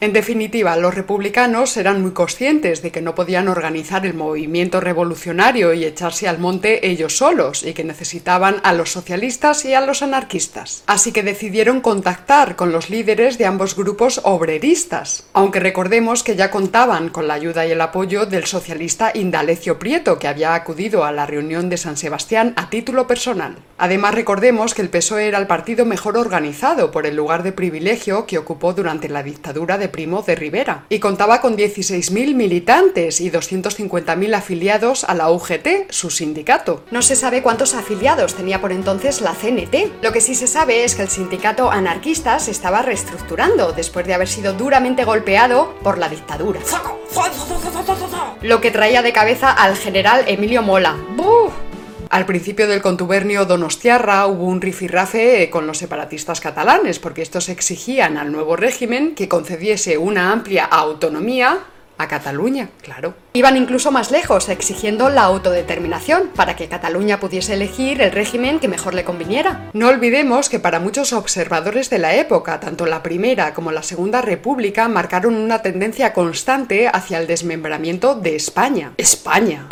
En 0.00 0.12
definitiva, 0.12 0.76
los 0.76 0.94
republicanos 0.94 1.76
eran 1.76 2.00
muy 2.00 2.12
conscientes 2.12 2.82
de 2.82 2.92
que 2.92 3.02
no 3.02 3.16
podían 3.16 3.48
organizar 3.48 4.06
el 4.06 4.14
movimiento 4.14 4.78
revolucionario 4.78 5.74
y 5.74 5.84
echarse 5.84 6.28
al 6.28 6.38
monte 6.38 6.88
ellos 6.88 7.16
solos 7.16 7.64
y 7.64 7.72
que 7.72 7.82
necesitaban 7.82 8.60
a 8.62 8.74
los 8.74 8.92
socialistas 8.92 9.64
y 9.64 9.74
a 9.74 9.80
los 9.80 10.02
anarquistas. 10.02 10.84
Así 10.86 11.10
que 11.10 11.24
decidieron 11.24 11.80
contactar 11.80 12.54
con 12.54 12.70
los 12.70 12.90
líderes 12.90 13.38
de 13.38 13.46
ambos 13.46 13.74
grupos 13.74 14.20
obreristas, 14.22 15.24
aunque 15.32 15.58
recordemos 15.58 16.22
que 16.22 16.36
ya 16.36 16.52
contaban 16.52 17.08
con 17.08 17.26
la 17.26 17.34
ayuda 17.34 17.66
y 17.66 17.72
el 17.72 17.80
apoyo 17.80 18.24
del 18.24 18.44
socialista 18.44 19.10
Indalecio 19.12 19.80
Prieto, 19.80 20.20
que 20.20 20.28
había 20.28 20.54
acudido 20.54 21.04
a 21.04 21.10
la 21.10 21.26
reunión 21.26 21.68
de 21.68 21.76
San 21.76 21.96
Sebastián 21.96 22.52
a 22.54 22.70
título 22.70 23.08
personal. 23.08 23.58
Además 23.78 24.14
recordemos 24.14 24.74
que 24.74 24.82
el 24.82 24.90
PSOE 24.90 25.26
era 25.26 25.38
el 25.38 25.48
partido 25.48 25.84
mejor 25.84 26.16
organizado 26.16 26.92
por 26.92 27.04
el 27.04 27.16
lugar 27.16 27.42
de 27.42 27.50
privilegio 27.50 28.26
que 28.26 28.38
ocupó 28.38 28.74
durante 28.74 29.08
la 29.08 29.24
dictadura 29.24 29.76
de 29.76 29.87
Primo 29.88 30.22
de 30.22 30.34
Rivera, 30.34 30.84
y 30.88 30.98
contaba 30.98 31.40
con 31.40 31.56
16.000 31.56 32.34
militantes 32.34 33.20
y 33.20 33.30
250.000 33.30 34.34
afiliados 34.34 35.04
a 35.04 35.14
la 35.14 35.30
UGT, 35.30 35.90
su 35.90 36.10
sindicato. 36.10 36.84
No 36.90 37.02
se 37.02 37.16
sabe 37.16 37.42
cuántos 37.42 37.74
afiliados 37.74 38.34
tenía 38.34 38.60
por 38.60 38.72
entonces 38.72 39.20
la 39.20 39.34
CNT. 39.34 40.02
Lo 40.02 40.12
que 40.12 40.20
sí 40.20 40.34
se 40.34 40.46
sabe 40.46 40.84
es 40.84 40.94
que 40.94 41.02
el 41.02 41.08
sindicato 41.08 41.70
anarquista 41.70 42.38
se 42.38 42.50
estaba 42.50 42.82
reestructurando 42.82 43.72
después 43.72 44.06
de 44.06 44.14
haber 44.14 44.28
sido 44.28 44.52
duramente 44.52 45.04
golpeado 45.04 45.74
por 45.82 45.98
la 45.98 46.08
dictadura. 46.08 46.60
Lo 48.42 48.60
que 48.60 48.70
traía 48.70 49.02
de 49.02 49.12
cabeza 49.12 49.50
al 49.50 49.76
general 49.76 50.24
Emilio 50.26 50.62
Mola. 50.62 50.96
Al 52.10 52.24
principio 52.24 52.66
del 52.66 52.80
contubernio 52.80 53.44
donostiarra 53.44 54.26
hubo 54.26 54.44
un 54.44 54.62
rifirrafe 54.62 55.50
con 55.50 55.66
los 55.66 55.78
separatistas 55.78 56.40
catalanes, 56.40 56.98
porque 56.98 57.20
estos 57.20 57.50
exigían 57.50 58.16
al 58.16 58.32
nuevo 58.32 58.56
régimen 58.56 59.14
que 59.14 59.28
concediese 59.28 59.98
una 59.98 60.32
amplia 60.32 60.64
autonomía 60.64 61.58
a 61.98 62.08
Cataluña, 62.08 62.70
claro. 62.80 63.14
Iban 63.34 63.56
incluso 63.56 63.90
más 63.90 64.10
lejos, 64.10 64.48
exigiendo 64.48 65.10
la 65.10 65.22
autodeterminación, 65.22 66.28
para 66.28 66.56
que 66.56 66.68
Cataluña 66.68 67.20
pudiese 67.20 67.54
elegir 67.54 68.00
el 68.00 68.12
régimen 68.12 68.60
que 68.60 68.68
mejor 68.68 68.94
le 68.94 69.04
conviniera. 69.04 69.68
No 69.74 69.88
olvidemos 69.88 70.48
que 70.48 70.60
para 70.60 70.80
muchos 70.80 71.12
observadores 71.12 71.90
de 71.90 71.98
la 71.98 72.14
época, 72.14 72.60
tanto 72.60 72.86
la 72.86 73.02
Primera 73.02 73.52
como 73.52 73.72
la 73.72 73.82
Segunda 73.82 74.22
República 74.22 74.88
marcaron 74.88 75.34
una 75.34 75.60
tendencia 75.60 76.12
constante 76.12 76.88
hacia 76.88 77.18
el 77.18 77.26
desmembramiento 77.26 78.14
de 78.14 78.36
España. 78.36 78.92
España 78.96 79.66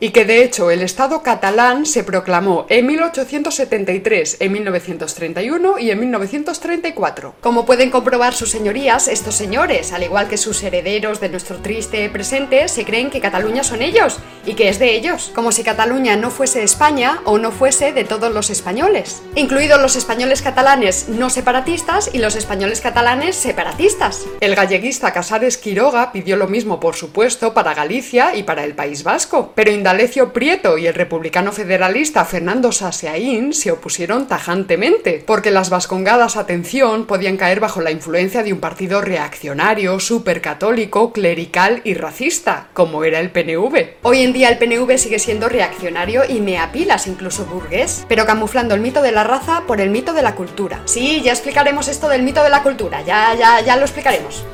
y 0.00 0.10
que 0.10 0.24
de 0.24 0.44
hecho 0.44 0.70
el 0.70 0.82
Estado 0.82 1.22
catalán 1.22 1.86
se 1.86 2.04
proclamó 2.04 2.66
en 2.68 2.86
1873, 2.86 4.36
en 4.40 4.52
1931 4.52 5.78
y 5.78 5.90
en 5.90 6.00
1934. 6.00 7.34
Como 7.40 7.66
pueden 7.66 7.90
comprobar 7.90 8.34
sus 8.34 8.50
señorías, 8.50 9.08
estos 9.08 9.34
señores, 9.34 9.92
al 9.92 10.04
igual 10.04 10.28
que 10.28 10.36
sus 10.36 10.62
herederos 10.62 11.20
de 11.20 11.28
nuestro 11.28 11.56
triste 11.56 12.08
presente, 12.10 12.68
se 12.68 12.84
creen 12.84 13.10
que 13.10 13.20
Cataluña 13.20 13.64
son 13.64 13.82
ellos 13.82 14.18
y 14.46 14.54
que 14.54 14.68
es 14.68 14.78
de 14.78 14.94
ellos, 14.94 15.32
como 15.34 15.52
si 15.52 15.62
Cataluña 15.62 16.16
no 16.16 16.30
fuese 16.30 16.62
España 16.62 17.20
o 17.24 17.38
no 17.38 17.50
fuese 17.50 17.92
de 17.92 18.04
todos 18.04 18.32
los 18.32 18.50
españoles, 18.50 19.22
incluidos 19.34 19.80
los 19.80 19.96
españoles 19.96 20.42
catalanes 20.42 21.08
no 21.08 21.30
separatistas 21.30 22.10
y 22.12 22.18
los 22.18 22.36
españoles 22.36 22.80
catalanes 22.80 23.36
separatistas. 23.36 24.26
El 24.40 24.54
galleguista 24.54 25.12
Casares 25.12 25.58
Quiroga 25.58 26.12
pidió 26.12 26.36
lo 26.36 26.46
mismo, 26.46 26.80
por 26.80 26.94
supuesto, 26.94 27.52
para 27.54 27.74
Galicia 27.74 28.34
y 28.34 28.44
para 28.44 28.64
el 28.64 28.74
País 28.74 29.02
Vasco, 29.02 29.52
pero 29.54 29.70
Indalecio 29.88 30.34
Prieto 30.34 30.76
y 30.76 30.86
el 30.86 30.92
republicano 30.92 31.50
federalista 31.50 32.22
Fernando 32.26 32.72
Saseaín 32.72 33.54
se 33.54 33.72
opusieron 33.72 34.28
tajantemente, 34.28 35.24
porque 35.26 35.50
las 35.50 35.70
vascongadas, 35.70 36.36
atención, 36.36 37.06
podían 37.06 37.38
caer 37.38 37.58
bajo 37.58 37.80
la 37.80 37.90
influencia 37.90 38.42
de 38.42 38.52
un 38.52 38.60
partido 38.60 39.00
reaccionario, 39.00 39.98
supercatólico, 39.98 41.10
clerical 41.14 41.80
y 41.84 41.94
racista, 41.94 42.68
como 42.74 43.02
era 43.02 43.18
el 43.18 43.30
PNV. 43.30 43.96
Hoy 44.02 44.20
en 44.20 44.34
día 44.34 44.50
el 44.50 44.58
PNV 44.58 44.98
sigue 44.98 45.18
siendo 45.18 45.48
reaccionario 45.48 46.22
y 46.28 46.40
me 46.40 46.58
apilas 46.58 47.06
incluso 47.06 47.46
burgués, 47.46 48.04
pero 48.10 48.26
camuflando 48.26 48.74
el 48.74 48.82
mito 48.82 49.00
de 49.00 49.12
la 49.12 49.24
raza 49.24 49.62
por 49.66 49.80
el 49.80 49.88
mito 49.88 50.12
de 50.12 50.20
la 50.20 50.34
cultura. 50.34 50.82
Sí, 50.84 51.22
ya 51.22 51.32
explicaremos 51.32 51.88
esto 51.88 52.10
del 52.10 52.24
mito 52.24 52.44
de 52.44 52.50
la 52.50 52.62
cultura, 52.62 53.00
ya, 53.06 53.34
ya, 53.34 53.62
ya 53.62 53.76
lo 53.76 53.84
explicaremos. 53.84 54.44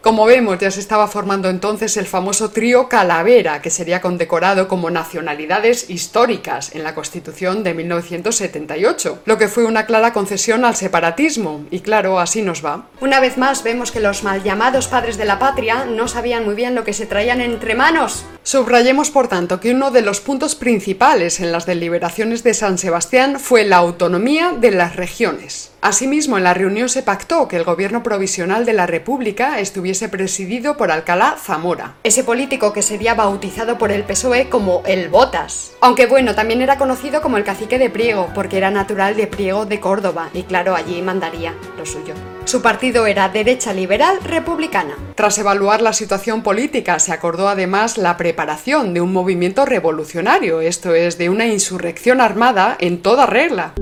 Como 0.00 0.26
vemos, 0.26 0.58
ya 0.60 0.70
se 0.70 0.78
estaba 0.78 1.08
formando 1.08 1.50
entonces 1.50 1.96
el 1.96 2.06
famoso 2.06 2.50
trío 2.50 2.88
Calavera, 2.88 3.60
que 3.60 3.68
sería 3.68 4.00
condecorado 4.00 4.68
como 4.68 4.90
nacionalidades 4.90 5.90
históricas 5.90 6.72
en 6.76 6.84
la 6.84 6.94
Constitución 6.94 7.64
de 7.64 7.74
1978, 7.74 9.22
lo 9.24 9.38
que 9.38 9.48
fue 9.48 9.64
una 9.64 9.86
clara 9.86 10.12
concesión 10.12 10.64
al 10.64 10.76
separatismo, 10.76 11.64
y 11.72 11.80
claro, 11.80 12.20
así 12.20 12.42
nos 12.42 12.64
va. 12.64 12.86
Una 13.00 13.18
vez 13.18 13.38
más 13.38 13.64
vemos 13.64 13.90
que 13.90 13.98
los 13.98 14.22
mal 14.22 14.44
llamados 14.44 14.86
padres 14.86 15.18
de 15.18 15.24
la 15.24 15.40
patria 15.40 15.84
no 15.84 16.06
sabían 16.06 16.44
muy 16.44 16.54
bien 16.54 16.76
lo 16.76 16.84
que 16.84 16.92
se 16.92 17.06
traían 17.06 17.40
entre 17.40 17.74
manos. 17.74 18.24
Subrayemos, 18.44 19.10
por 19.10 19.26
tanto, 19.26 19.58
que 19.58 19.72
uno 19.72 19.90
de 19.90 20.02
los 20.02 20.20
puntos 20.20 20.54
principales 20.54 21.40
en 21.40 21.50
las 21.50 21.66
deliberaciones 21.66 22.44
de 22.44 22.54
San 22.54 22.78
Sebastián 22.78 23.40
fue 23.40 23.64
la 23.64 23.78
autonomía 23.78 24.52
de 24.52 24.70
las 24.70 24.94
regiones. 24.94 25.72
Asimismo, 25.80 26.36
en 26.36 26.44
la 26.44 26.54
reunión 26.54 26.88
se 26.88 27.04
pactó 27.04 27.46
que 27.46 27.56
el 27.56 27.62
gobierno 27.62 28.02
provisional 28.02 28.66
de 28.66 28.72
la 28.72 28.86
República 28.86 29.60
estuviese 29.60 30.08
presidido 30.08 30.76
por 30.76 30.90
Alcalá 30.90 31.36
Zamora. 31.40 31.94
Ese 32.02 32.24
político 32.24 32.72
que 32.72 32.82
sería 32.82 33.14
bautizado 33.14 33.78
por 33.78 33.92
el 33.92 34.02
PSOE 34.02 34.48
como 34.48 34.82
el 34.86 35.08
Botas. 35.08 35.72
Aunque 35.80 36.06
bueno, 36.06 36.34
también 36.34 36.62
era 36.62 36.78
conocido 36.78 37.22
como 37.22 37.36
el 37.36 37.44
cacique 37.44 37.78
de 37.78 37.90
Priego, 37.90 38.28
porque 38.34 38.58
era 38.58 38.72
natural 38.72 39.16
de 39.16 39.28
Priego 39.28 39.66
de 39.66 39.78
Córdoba, 39.78 40.30
y 40.34 40.42
claro, 40.42 40.74
allí 40.74 41.00
mandaría 41.00 41.54
lo 41.76 41.86
suyo. 41.86 42.14
Su 42.44 42.60
partido 42.60 43.06
era 43.06 43.28
derecha 43.28 43.72
liberal 43.72 44.18
republicana. 44.24 44.96
Tras 45.14 45.38
evaluar 45.38 45.80
la 45.80 45.92
situación 45.92 46.42
política, 46.42 46.98
se 46.98 47.12
acordó 47.12 47.48
además 47.48 47.98
la 47.98 48.16
preparación 48.16 48.94
de 48.94 49.00
un 49.00 49.12
movimiento 49.12 49.64
revolucionario, 49.64 50.60
esto 50.60 50.94
es, 50.94 51.18
de 51.18 51.30
una 51.30 51.46
insurrección 51.46 52.20
armada 52.20 52.76
en 52.80 53.00
toda 53.00 53.26
regla. 53.26 53.74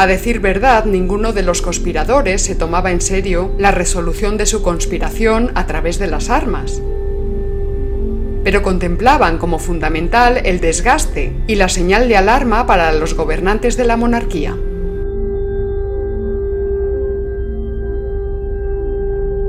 A 0.00 0.06
decir 0.06 0.38
verdad, 0.38 0.84
ninguno 0.84 1.32
de 1.32 1.42
los 1.42 1.60
conspiradores 1.60 2.42
se 2.42 2.54
tomaba 2.54 2.92
en 2.92 3.00
serio 3.00 3.52
la 3.58 3.72
resolución 3.72 4.36
de 4.36 4.46
su 4.46 4.62
conspiración 4.62 5.50
a 5.56 5.66
través 5.66 5.98
de 5.98 6.06
las 6.06 6.30
armas, 6.30 6.80
pero 8.44 8.62
contemplaban 8.62 9.38
como 9.38 9.58
fundamental 9.58 10.40
el 10.44 10.60
desgaste 10.60 11.32
y 11.48 11.56
la 11.56 11.68
señal 11.68 12.06
de 12.06 12.16
alarma 12.16 12.64
para 12.64 12.92
los 12.92 13.14
gobernantes 13.14 13.76
de 13.76 13.86
la 13.86 13.96
monarquía. 13.96 14.56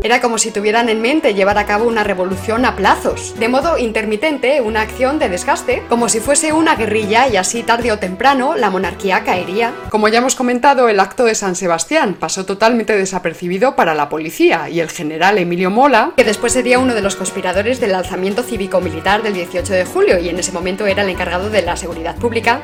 Era 0.10 0.22
como 0.22 0.40
si 0.40 0.50
tuvieran 0.50 0.90
en 0.90 1.04
mente 1.04 1.36
llevar 1.36 1.60
a 1.60 1.68
cabo 1.68 1.88
una 1.88 2.04
revolución 2.04 2.66
a 2.66 2.76
plazos, 2.76 3.36
de 3.38 3.48
modo 3.48 3.78
intermitente, 3.78 4.60
una 4.60 4.82
acción 4.82 5.20
de 5.20 5.30
desgaste, 5.30 5.84
como 5.88 6.10
si 6.10 6.20
fuese 6.20 6.52
una 6.52 6.76
guerrilla 6.76 7.28
y 7.28 7.38
así 7.38 7.62
tarde 7.62 7.92
o 7.92 8.00
temprano 8.00 8.56
la 8.56 8.72
monarquía 8.72 9.24
caería. 9.24 9.72
Como 9.92 10.08
ya 10.08 10.18
hemos 10.18 10.34
comentado, 10.34 10.90
el 10.90 11.00
acto 11.00 11.26
de 11.26 11.36
San 11.36 11.54
Sebastián 11.54 12.16
pasó 12.20 12.44
totalmente 12.44 12.98
desapercibido 12.98 13.76
para 13.76 13.94
la 13.94 14.10
policía 14.10 14.68
y 14.68 14.80
el 14.80 14.90
general 14.90 15.38
Emilio 15.38 15.70
Mola, 15.70 16.14
que 16.18 16.24
después 16.24 16.54
sería 16.54 16.80
uno 16.80 16.96
de 16.96 17.04
los 17.04 17.16
conspiradores 17.16 17.80
del 17.80 17.94
alzamiento 17.94 18.42
cívico-militar 18.42 19.22
del 19.22 19.36
18 19.36 19.72
de 19.74 19.86
julio 19.86 20.18
y 20.18 20.30
en 20.30 20.40
ese 20.40 20.52
momento 20.52 20.88
era 20.88 21.04
el 21.04 21.10
encargado 21.10 21.52
de 21.52 21.62
la 21.62 21.78
seguridad 21.78 22.16
pública, 22.16 22.62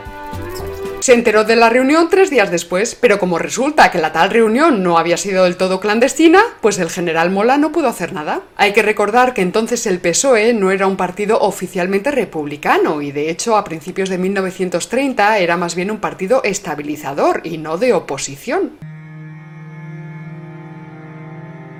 se 1.06 1.14
enteró 1.14 1.44
de 1.44 1.56
la 1.56 1.70
reunión 1.70 2.10
tres 2.10 2.32
días 2.32 2.50
después, 2.50 2.98
pero 3.00 3.20
como 3.20 3.38
resulta 3.38 3.92
que 3.92 4.00
la 4.00 4.12
tal 4.12 4.32
reunión 4.32 4.82
no 4.82 4.98
había 4.98 5.18
sido 5.18 5.44
del 5.44 5.56
todo 5.56 5.80
clandestina, 5.80 6.42
pues 6.62 6.80
el 6.80 6.90
general 6.90 7.30
Mola 7.30 7.60
no 7.60 7.72
pudo 7.72 7.90
hacer 7.90 8.12
nada. 8.12 8.42
Hay 8.56 8.74
que 8.74 8.82
recordar 8.82 9.36
que 9.36 9.44
entonces 9.44 9.86
el 9.86 10.00
PSOE 10.00 10.56
no 10.56 10.72
era 10.72 10.88
un 10.88 10.98
partido 10.98 11.38
oficialmente 11.42 12.10
republicano 12.10 13.04
y 13.04 13.12
de 13.12 13.30
hecho 13.30 13.56
a 13.56 13.64
principios 13.64 14.10
de 14.10 14.18
1930 14.18 15.38
era 15.38 15.58
más 15.58 15.76
bien 15.76 15.92
un 15.92 16.00
partido 16.00 16.42
estabilizador 16.44 17.42
y 17.44 17.60
no 17.60 17.78
de 17.78 17.94
oposición. 17.94 18.72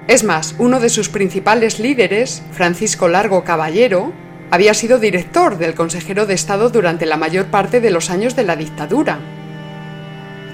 Es 0.08 0.24
más, 0.24 0.54
uno 0.60 0.80
de 0.80 0.90
sus 0.90 1.10
principales 1.10 1.80
líderes, 1.80 2.44
Francisco 2.52 3.08
Largo 3.08 3.44
Caballero, 3.44 4.14
había 4.56 4.74
sido 4.74 5.00
director 5.00 5.58
del 5.58 5.76
Consejero 5.76 6.26
de 6.26 6.34
Estado 6.34 6.70
durante 6.70 7.06
la 7.06 7.18
mayor 7.18 7.48
parte 7.48 7.82
de 7.82 7.92
los 7.92 8.10
años 8.10 8.38
de 8.38 8.46
la 8.46 8.56
dictadura. 8.56 9.20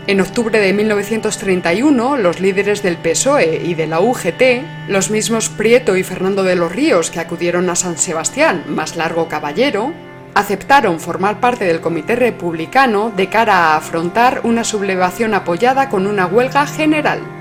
En 0.08 0.20
octubre 0.20 0.60
de 0.60 0.74
1931, 0.74 2.18
los 2.18 2.40
líderes 2.40 2.82
del 2.82 2.98
PSOE 2.98 3.62
y 3.64 3.76
de 3.76 3.86
la 3.86 4.00
UGT, 4.00 4.88
los 4.88 5.12
mismos 5.12 5.50
Prieto 5.50 5.96
y 5.96 6.04
Fernando 6.04 6.42
de 6.42 6.56
los 6.56 6.72
Ríos 6.72 7.12
que 7.12 7.20
acudieron 7.20 7.70
a 7.70 7.76
San 7.76 8.00
Sebastián, 8.00 8.64
más 8.70 8.96
largo 8.96 9.28
caballero, 9.30 9.94
aceptaron 10.34 11.00
formar 11.00 11.40
parte 11.40 11.66
del 11.66 11.80
Comité 11.80 12.16
Republicano 12.16 13.14
de 13.16 13.30
cara 13.30 13.56
a 13.56 13.76
afrontar 13.78 14.42
una 14.44 14.64
sublevación 14.64 15.36
apoyada 15.36 15.90
con 15.90 16.08
una 16.08 16.26
huelga 16.26 16.66
general. 16.66 17.41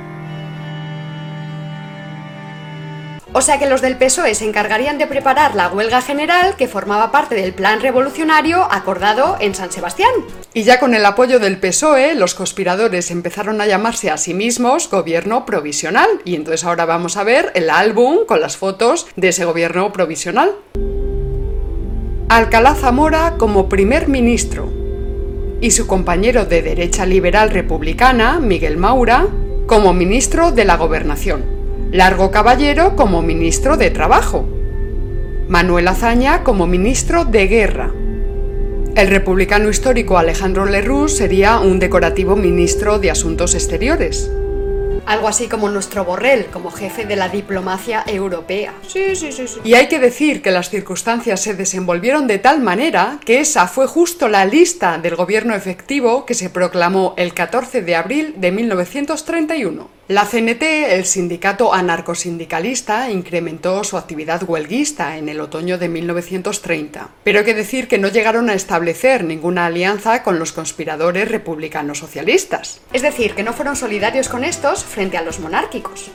O 3.33 3.43
sea 3.43 3.61
que 3.61 3.69
los 3.69 3.81
del 3.81 3.97
PSOE 3.97 4.35
se 4.35 4.45
encargarían 4.45 4.99
de 4.99 5.07
preparar 5.07 5.55
la 5.55 5.69
huelga 5.69 6.03
general 6.03 6.57
que 6.57 6.67
formaba 6.67 7.13
parte 7.13 7.37
del 7.37 7.55
plan 7.55 7.81
revolucionario 7.81 8.67
acordado 8.71 9.37
en 9.39 9.55
San 9.55 9.71
Sebastián. 9.71 10.11
Y 10.53 10.65
ya 10.65 10.81
con 10.81 10.95
el 10.95 11.07
apoyo 11.07 11.39
del 11.39 11.59
PSOE, 11.61 12.17
los 12.17 12.35
conspiradores 12.35 13.13
empezaron 13.13 13.61
a 13.61 13.67
llamarse 13.67 14.11
a 14.11 14.17
sí 14.17 14.35
mismos 14.35 14.91
gobierno 14.91 15.47
provisional. 15.47 16.09
Y 16.25 16.35
entonces 16.35 16.65
ahora 16.65 16.87
vamos 16.87 17.17
a 17.17 17.23
ver 17.23 17.53
el 17.55 17.71
álbum 17.71 18.27
con 18.27 18.41
las 18.41 18.57
fotos 18.57 19.07
de 19.15 19.29
ese 19.29 19.45
gobierno 19.45 19.93
provisional. 19.93 20.53
Alcalá 22.29 22.75
Zamora 22.75 23.35
como 23.39 23.69
primer 23.69 24.09
ministro 24.09 24.73
y 25.61 25.71
su 25.71 25.87
compañero 25.87 26.47
de 26.47 26.63
derecha 26.63 27.07
liberal 27.07 27.51
republicana, 27.51 28.41
Miguel 28.41 28.77
Maura, 28.77 29.29
como 29.67 29.93
ministro 29.93 30.51
de 30.51 30.65
la 30.65 30.77
gobernación. 30.77 31.60
Largo 31.93 32.31
Caballero 32.31 32.95
como 32.95 33.21
ministro 33.21 33.77
de 33.77 33.91
Trabajo, 33.91 34.49
Manuel 35.49 35.89
Azaña 35.89 36.45
como 36.45 36.69
ministro 36.69 37.25
de 37.25 37.49
Guerra. 37.49 37.93
El 38.95 39.09
republicano 39.09 39.69
histórico 39.69 40.17
Alejandro 40.17 40.67
Lerroux 40.67 41.09
sería 41.09 41.59
un 41.59 41.81
decorativo 41.81 42.37
ministro 42.37 43.01
de 43.01 43.11
Asuntos 43.11 43.57
Exteriores. 43.57 44.31
Algo 45.05 45.27
así 45.27 45.49
como 45.49 45.69
nuestro 45.69 46.05
Borrell, 46.05 46.47
como 46.47 46.71
jefe 46.71 47.07
de 47.07 47.17
la 47.17 47.29
diplomacia 47.29 48.05
europea. 48.07 48.73
Sí, 48.87 49.17
sí, 49.17 49.33
sí, 49.33 49.49
sí. 49.49 49.59
Y 49.65 49.75
hay 49.75 49.89
que 49.89 49.99
decir 49.99 50.43
que 50.43 50.53
las 50.53 50.71
circunstancias 50.71 51.41
se 51.41 51.55
desenvolvieron 51.55 52.29
de 52.29 52.39
tal 52.39 52.61
manera 52.61 53.19
que 53.25 53.41
esa 53.41 53.67
fue 53.67 53.89
justo 53.89 54.29
la 54.29 54.45
lista 54.45 54.99
del 54.99 55.17
gobierno 55.17 55.57
efectivo 55.57 56.25
que 56.25 56.35
se 56.35 56.51
proclamó 56.51 57.15
el 57.17 57.35
14 57.35 57.83
de 57.83 57.97
abril 57.97 58.35
de 58.37 58.53
1931. 58.53 60.00
La 60.11 60.25
CNT, 60.25 60.65
el 60.91 61.05
sindicato 61.05 61.73
anarcosindicalista, 61.73 63.13
incrementó 63.13 63.85
su 63.85 63.97
actividad 63.97 64.43
huelguista 64.43 65.17
en 65.17 65.29
el 65.29 65.41
otoño 65.41 65.79
de 65.79 65.89
1930, 65.89 67.11
pero 67.23 67.39
hay 67.39 67.45
que 67.45 67.55
decir 67.55 67.87
que 67.87 67.97
no 67.97 68.09
llegaron 68.09 68.51
a 68.51 68.55
establecer 68.55 69.23
ninguna 69.23 69.67
alianza 69.67 70.25
con 70.25 70.41
los 70.41 70.51
conspiradores 70.51 71.31
republicanos 71.31 71.99
socialistas. 71.99 72.81
Es 72.93 73.03
decir, 73.03 73.37
que 73.37 73.45
no 73.45 73.53
fueron 73.53 73.77
solidarios 73.77 74.29
con 74.29 74.43
estos 74.43 74.83
frente 74.83 75.17
a 75.17 75.23
los 75.23 75.39
monárquicos. 75.39 76.11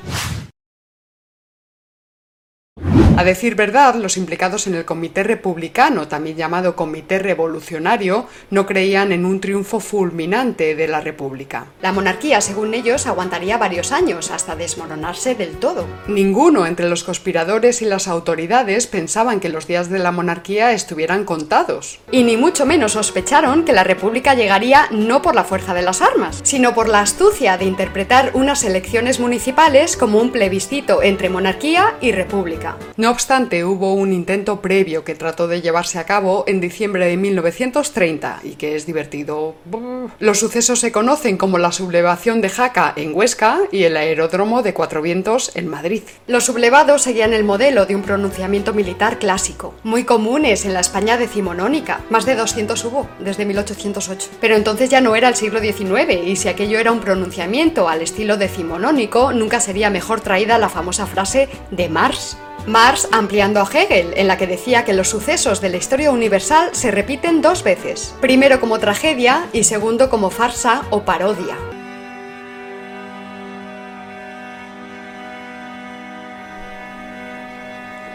A 3.17 3.23
decir 3.23 3.55
verdad, 3.55 3.95
los 3.95 4.17
implicados 4.17 4.67
en 4.67 4.75
el 4.75 4.83
Comité 4.83 5.23
Republicano, 5.23 6.09
también 6.09 6.35
llamado 6.35 6.75
Comité 6.75 7.17
Revolucionario, 7.17 8.27
no 8.49 8.65
creían 8.65 9.13
en 9.13 9.25
un 9.25 9.39
triunfo 9.39 9.79
fulminante 9.79 10.75
de 10.75 10.89
la 10.89 10.99
República. 10.99 11.67
La 11.81 11.93
monarquía, 11.93 12.41
según 12.41 12.73
ellos, 12.73 13.07
aguantaría 13.07 13.57
varios 13.57 13.93
años 13.93 14.31
hasta 14.31 14.57
desmoronarse 14.57 15.33
del 15.33 15.51
todo. 15.51 15.85
Ninguno 16.07 16.65
entre 16.65 16.89
los 16.89 17.05
conspiradores 17.05 17.81
y 17.81 17.85
las 17.85 18.09
autoridades 18.09 18.85
pensaban 18.85 19.39
que 19.39 19.47
los 19.47 19.65
días 19.65 19.89
de 19.89 19.99
la 19.99 20.11
monarquía 20.11 20.73
estuvieran 20.73 21.23
contados. 21.23 21.99
Y 22.11 22.23
ni 22.23 22.35
mucho 22.35 22.65
menos 22.65 22.91
sospecharon 22.91 23.63
que 23.63 23.71
la 23.71 23.85
República 23.85 24.33
llegaría 24.33 24.87
no 24.91 25.21
por 25.21 25.35
la 25.35 25.45
fuerza 25.45 25.73
de 25.73 25.83
las 25.83 26.01
armas, 26.01 26.41
sino 26.43 26.75
por 26.75 26.89
la 26.89 26.99
astucia 26.99 27.57
de 27.57 27.63
interpretar 27.63 28.31
unas 28.33 28.65
elecciones 28.65 29.21
municipales 29.21 29.95
como 29.95 30.19
un 30.19 30.31
plebiscito 30.31 31.01
entre 31.01 31.29
monarquía 31.29 31.95
y 32.01 32.11
república. 32.11 32.75
No 32.97 33.04
obstante, 33.11 33.65
hubo 33.65 33.93
un 33.93 34.13
intento 34.13 34.61
previo 34.61 35.03
que 35.03 35.15
trató 35.15 35.47
de 35.47 35.61
llevarse 35.61 35.99
a 35.99 36.05
cabo 36.05 36.43
en 36.47 36.61
diciembre 36.61 37.07
de 37.07 37.17
1930 37.17 38.41
y 38.43 38.51
que 38.51 38.75
es 38.75 38.85
divertido. 38.85 39.55
Los 40.19 40.39
sucesos 40.39 40.79
se 40.79 40.91
conocen 40.91 41.37
como 41.37 41.57
la 41.57 41.71
sublevación 41.71 42.41
de 42.41 42.49
Jaca 42.49 42.93
en 42.95 43.13
Huesca 43.15 43.59
y 43.71 43.83
el 43.83 43.97
aeródromo 43.97 44.61
de 44.61 44.73
Cuatro 44.73 45.01
Vientos 45.01 45.51
en 45.55 45.67
Madrid. 45.67 46.03
Los 46.27 46.45
sublevados 46.45 47.01
seguían 47.01 47.33
el 47.33 47.43
modelo 47.43 47.85
de 47.85 47.95
un 47.95 48.03
pronunciamiento 48.03 48.73
militar 48.73 49.19
clásico, 49.19 49.73
muy 49.83 50.03
comunes 50.03 50.65
en 50.65 50.73
la 50.73 50.79
España 50.79 51.17
decimonónica. 51.17 52.01
Más 52.09 52.25
de 52.25 52.35
200 52.35 52.83
hubo 52.85 53.07
desde 53.19 53.45
1808. 53.45 54.29
Pero 54.39 54.55
entonces 54.55 54.89
ya 54.89 55.01
no 55.01 55.15
era 55.15 55.27
el 55.27 55.35
siglo 55.35 55.59
XIX 55.59 56.25
y 56.25 56.35
si 56.35 56.47
aquello 56.47 56.79
era 56.79 56.91
un 56.91 56.99
pronunciamiento 56.99 57.89
al 57.89 58.01
estilo 58.01 58.37
decimonónico, 58.37 59.33
nunca 59.33 59.59
sería 59.59 59.89
mejor 59.89 60.21
traída 60.21 60.57
la 60.57 60.69
famosa 60.69 61.05
frase 61.05 61.49
de 61.71 61.89
Mars. 61.89 62.37
Marx 62.67 63.07
ampliando 63.11 63.61
a 63.61 63.69
Hegel, 63.71 64.13
en 64.15 64.27
la 64.27 64.37
que 64.37 64.47
decía 64.47 64.85
que 64.85 64.93
los 64.93 65.09
sucesos 65.09 65.61
de 65.61 65.69
la 65.69 65.77
historia 65.77 66.09
universal 66.09 66.69
se 66.71 66.89
repiten 66.89 67.41
dos 67.41 67.63
veces, 67.63 68.15
primero 68.21 68.59
como 68.59 68.79
tragedia 68.79 69.47
y 69.53 69.65
segundo 69.65 70.09
como 70.09 70.31
farsa 70.31 70.81
o 70.89 71.03
parodia. 71.03 71.57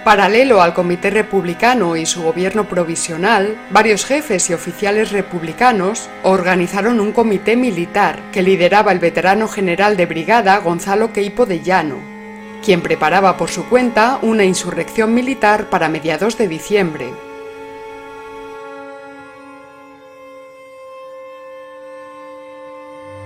Paralelo 0.05 0.63
al 0.63 0.75
Comité 0.75 1.11
Republicano 1.11 1.95
y 1.95 2.05
su 2.07 2.23
gobierno 2.23 2.69
provisional, 2.69 3.57
varios 3.71 4.05
jefes 4.05 4.51
y 4.51 4.55
oficiales 4.55 5.13
republicanos 5.13 6.09
organizaron 6.25 6.99
un 6.99 7.13
comité 7.13 7.55
militar 7.55 8.19
que 8.33 8.43
lideraba 8.43 8.91
el 8.91 8.99
veterano 8.99 9.47
general 9.47 9.97
de 9.97 10.07
brigada 10.07 10.59
Gonzalo 10.59 11.13
Queipo 11.13 11.47
de 11.47 11.61
Llano, 11.61 12.10
quien 12.65 12.83
preparaba 12.83 13.37
por 13.37 13.51
su 13.51 13.65
cuenta 13.69 14.19
una 14.23 14.45
insurrección 14.45 15.15
militar 15.15 15.71
para 15.71 15.89
mediados 15.89 16.37
de 16.39 16.49
diciembre. 16.49 17.13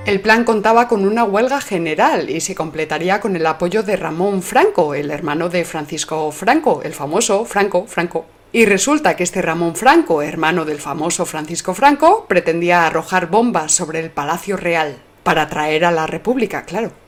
El 0.07 0.21
plan 0.21 0.45
contaba 0.45 0.87
con 0.87 1.07
una 1.07 1.25
huelga 1.25 1.63
general 1.63 2.29
y 2.29 2.43
se 2.43 2.55
completaría 2.55 3.21
con 3.21 3.37
el 3.37 3.47
apoyo 3.47 3.83
de 3.83 3.97
Ramón 3.97 4.43
Franco, 4.43 4.95
el 4.95 5.11
hermano 5.11 5.49
de 5.49 5.65
Francisco 5.65 6.31
Franco, 6.31 6.83
el 6.85 6.93
famoso 6.93 7.47
Franco 7.47 7.87
Franco. 7.87 8.27
Y 8.53 8.67
resulta 8.67 9.17
que 9.17 9.25
este 9.25 9.41
Ramón 9.41 9.75
Franco, 9.75 10.21
hermano 10.21 10.67
del 10.67 10.79
famoso 10.79 11.25
Francisco 11.25 11.73
Franco, 11.73 12.27
pretendía 12.29 12.87
arrojar 12.87 13.29
bombas 13.29 13.73
sobre 13.73 14.01
el 14.01 14.11
Palacio 14.11 14.59
Real, 14.59 14.99
para 15.23 15.49
traer 15.49 15.87
a 15.87 15.91
la 15.91 16.07
República, 16.07 16.65
claro. 16.67 17.04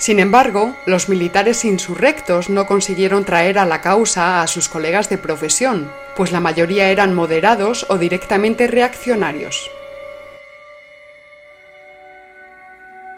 Sin 0.00 0.18
embargo, 0.18 0.74
los 0.86 1.10
militares 1.10 1.62
insurrectos 1.62 2.48
no 2.48 2.66
consiguieron 2.66 3.26
traer 3.26 3.58
a 3.58 3.66
la 3.66 3.82
causa 3.82 4.40
a 4.40 4.46
sus 4.46 4.70
colegas 4.70 5.10
de 5.10 5.18
profesión, 5.18 5.92
pues 6.16 6.32
la 6.32 6.40
mayoría 6.40 6.88
eran 6.88 7.14
moderados 7.14 7.84
o 7.90 7.98
directamente 7.98 8.66
reaccionarios. 8.66 9.70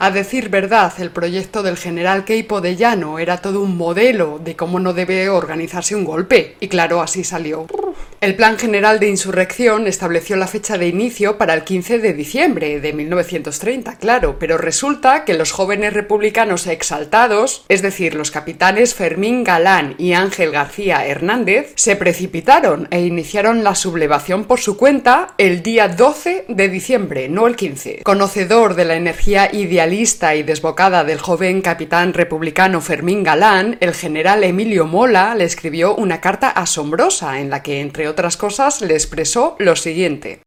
A 0.00 0.10
decir 0.10 0.48
verdad, 0.48 0.92
el 0.98 1.12
proyecto 1.12 1.62
del 1.62 1.76
general 1.76 2.24
Keipo 2.24 2.60
de 2.60 2.74
Llano 2.74 3.20
era 3.20 3.36
todo 3.36 3.60
un 3.60 3.76
modelo 3.76 4.40
de 4.42 4.56
cómo 4.56 4.80
no 4.80 4.92
debe 4.92 5.28
organizarse 5.28 5.94
un 5.94 6.04
golpe, 6.04 6.56
y 6.58 6.66
claro, 6.66 7.00
así 7.00 7.22
salió. 7.22 7.68
El 8.22 8.36
Plan 8.36 8.56
General 8.56 9.00
de 9.00 9.08
Insurrección 9.08 9.88
estableció 9.88 10.36
la 10.36 10.46
fecha 10.46 10.78
de 10.78 10.86
inicio 10.86 11.38
para 11.38 11.54
el 11.54 11.64
15 11.64 11.98
de 11.98 12.12
diciembre 12.12 12.78
de 12.78 12.92
1930, 12.92 13.96
claro, 13.96 14.36
pero 14.38 14.58
resulta 14.58 15.24
que 15.24 15.34
los 15.34 15.50
jóvenes 15.50 15.92
republicanos 15.92 16.68
exaltados, 16.68 17.64
es 17.68 17.82
decir, 17.82 18.14
los 18.14 18.30
capitanes 18.30 18.94
Fermín 18.94 19.42
Galán 19.42 19.96
y 19.98 20.12
Ángel 20.12 20.52
García 20.52 21.04
Hernández, 21.04 21.72
se 21.74 21.96
precipitaron 21.96 22.86
e 22.92 23.00
iniciaron 23.00 23.64
la 23.64 23.74
sublevación 23.74 24.44
por 24.44 24.60
su 24.60 24.76
cuenta 24.76 25.34
el 25.36 25.64
día 25.64 25.88
12 25.88 26.44
de 26.46 26.68
diciembre, 26.68 27.28
no 27.28 27.48
el 27.48 27.56
15. 27.56 28.02
Conocedor 28.04 28.76
de 28.76 28.84
la 28.84 28.94
energía 28.94 29.50
idealista 29.52 30.36
y 30.36 30.44
desbocada 30.44 31.02
del 31.02 31.18
joven 31.18 31.60
capitán 31.60 32.14
republicano 32.14 32.80
Fermín 32.80 33.24
Galán, 33.24 33.78
el 33.80 33.94
general 33.94 34.44
Emilio 34.44 34.86
Mola 34.86 35.34
le 35.34 35.42
escribió 35.42 35.96
una 35.96 36.20
carta 36.20 36.50
asombrosa 36.50 37.40
en 37.40 37.50
la 37.50 37.64
que, 37.64 37.80
entre 37.80 38.11
otras 38.12 38.36
cosas, 38.36 38.80
le 38.80 38.94
expresó 38.94 39.56
lo 39.58 39.74
siguiente. 39.74 40.42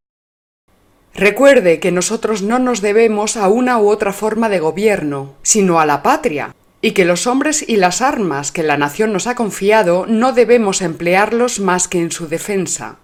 Recuerde 1.14 1.80
que 1.80 1.92
nosotros 1.92 2.42
no 2.42 2.60
nos 2.60 2.82
debemos 2.82 3.38
a 3.38 3.48
una 3.48 3.78
u 3.78 3.90
otra 3.90 4.14
forma 4.14 4.50
de 4.50 4.60
gobierno, 4.60 5.34
sino 5.44 5.80
a 5.80 5.86
la 5.86 6.04
patria, 6.04 6.54
y 6.82 6.92
que 6.92 7.06
los 7.06 7.26
hombres 7.26 7.68
y 7.68 7.78
las 7.78 8.02
armas 8.02 8.52
que 8.52 8.64
la 8.64 8.78
nación 8.78 9.12
nos 9.12 9.26
ha 9.26 9.36
confiado 9.36 10.06
no 10.08 10.34
debemos 10.34 10.82
emplearlos 10.82 11.60
más 11.60 11.88
que 11.88 12.00
en 12.00 12.12
su 12.12 12.28
defensa. 12.28 12.98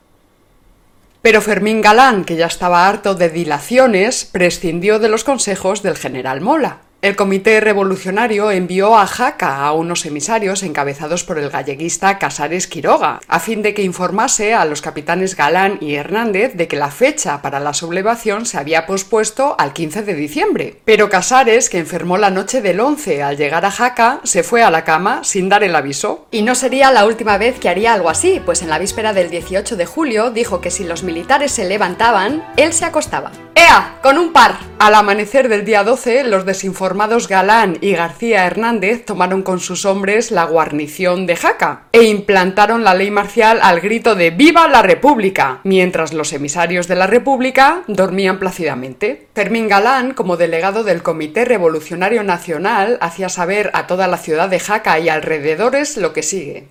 Pero 1.22 1.42
Fermín 1.42 1.82
Galán, 1.82 2.26
que 2.26 2.36
ya 2.36 2.48
estaba 2.48 2.88
harto 2.88 3.16
de 3.16 3.30
dilaciones, 3.30 4.26
prescindió 4.26 5.00
de 5.00 5.10
los 5.10 5.24
consejos 5.24 5.82
del 5.84 5.98
general 5.98 6.42
Mola. 6.42 6.82
El 7.02 7.16
Comité 7.16 7.60
Revolucionario 7.62 8.52
envió 8.52 8.96
a 8.96 9.08
Jaca 9.08 9.58
a 9.58 9.72
unos 9.72 10.06
emisarios 10.06 10.62
encabezados 10.62 11.24
por 11.24 11.40
el 11.40 11.50
galleguista 11.50 12.20
Casares 12.20 12.68
Quiroga, 12.68 13.22
a 13.28 13.40
fin 13.40 13.64
de 13.64 13.74
que 13.74 13.82
informase 13.82 14.54
a 14.54 14.66
los 14.66 14.84
capitanes 14.84 15.36
Galán 15.36 15.80
y 15.82 15.96
Hernández 15.96 16.54
de 16.54 16.68
que 16.68 16.76
la 16.76 16.92
fecha 16.92 17.42
para 17.42 17.60
la 17.60 17.74
sublevación 17.74 18.46
se 18.46 18.60
había 18.60 18.86
pospuesto 18.86 19.56
al 19.58 19.74
15 19.74 20.04
de 20.04 20.14
diciembre. 20.14 20.76
Pero 20.86 21.10
Casares, 21.10 21.72
que 21.72 21.80
enfermó 21.80 22.20
la 22.20 22.30
noche 22.30 22.62
del 22.62 22.80
11 22.80 23.24
al 23.24 23.36
llegar 23.36 23.66
a 23.66 23.72
Jaca, 23.72 24.20
se 24.24 24.44
fue 24.44 24.62
a 24.62 24.70
la 24.70 24.84
cama 24.84 25.24
sin 25.24 25.50
dar 25.50 25.64
el 25.64 25.76
aviso. 25.76 26.28
Y 26.30 26.44
no 26.44 26.54
sería 26.54 26.92
la 26.92 27.08
última 27.08 27.40
vez 27.40 27.60
que 27.60 27.70
haría 27.70 27.94
algo 27.96 28.12
así, 28.12 28.44
pues 28.46 28.62
en 28.62 28.70
la 28.70 28.78
víspera 28.78 29.12
del 29.12 29.32
18 29.32 29.76
de 29.76 29.88
julio 29.88 30.30
dijo 30.30 30.62
que 30.62 30.70
si 30.70 30.84
los 30.84 31.02
militares 31.02 31.52
se 31.52 31.66
levantaban, 31.66 32.46
él 32.58 32.74
se 32.74 32.86
acostaba. 32.86 33.32
¡Ea! 33.56 33.98
¡Con 34.04 34.20
un 34.20 34.32
par! 34.32 34.60
Al 34.78 34.96
amanecer 34.96 35.50
del 35.50 35.66
día 35.66 35.84
12, 35.84 36.24
los 36.24 36.46
desinformados 36.46 36.91
Galán 37.28 37.78
y 37.82 37.94
García 37.94 38.46
Hernández 38.46 39.06
tomaron 39.06 39.44
con 39.44 39.60
sus 39.60 39.86
hombres 39.86 40.32
la 40.32 40.46
guarnición 40.46 41.26
de 41.26 41.36
Jaca 41.36 41.84
e 41.92 42.04
implantaron 42.04 42.84
la 42.84 42.94
ley 42.94 43.12
marcial 43.12 43.60
al 43.62 43.80
grito 43.80 44.16
de 44.16 44.32
¡Viva 44.32 44.68
la 44.68 44.82
República! 44.82 45.60
mientras 45.64 46.14
los 46.14 46.34
emisarios 46.34 46.88
de 46.88 46.96
la 46.96 47.08
República 47.08 47.84
dormían 47.88 48.40
plácidamente. 48.40 49.28
Fermín 49.34 49.68
Galán, 49.68 50.14
como 50.14 50.38
delegado 50.38 50.84
del 50.84 51.04
Comité 51.04 51.46
Revolucionario 51.46 52.24
Nacional, 52.24 52.98
hacía 53.02 53.30
saber 53.30 53.72
a 53.74 53.88
toda 53.88 54.08
la 54.08 54.18
ciudad 54.18 54.50
de 54.50 54.60
Jaca 54.60 55.00
y 55.00 55.10
alrededores 55.10 55.98
lo 55.98 56.14
que 56.14 56.24
sigue. 56.24 56.68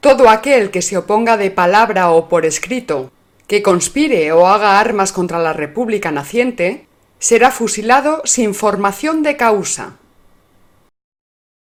Todo 0.00 0.28
aquel 0.28 0.70
que 0.70 0.82
se 0.82 0.96
oponga 0.96 1.36
de 1.36 1.50
palabra 1.50 2.10
o 2.10 2.28
por 2.28 2.44
escrito 2.44 3.12
que 3.46 3.62
conspire 3.62 4.32
o 4.32 4.46
haga 4.46 4.80
armas 4.80 5.12
contra 5.12 5.38
la 5.38 5.52
República 5.52 6.10
naciente, 6.10 6.86
será 7.22 7.52
fusilado 7.52 8.20
sin 8.24 8.52
formación 8.52 9.22
de 9.22 9.36
causa. 9.36 9.92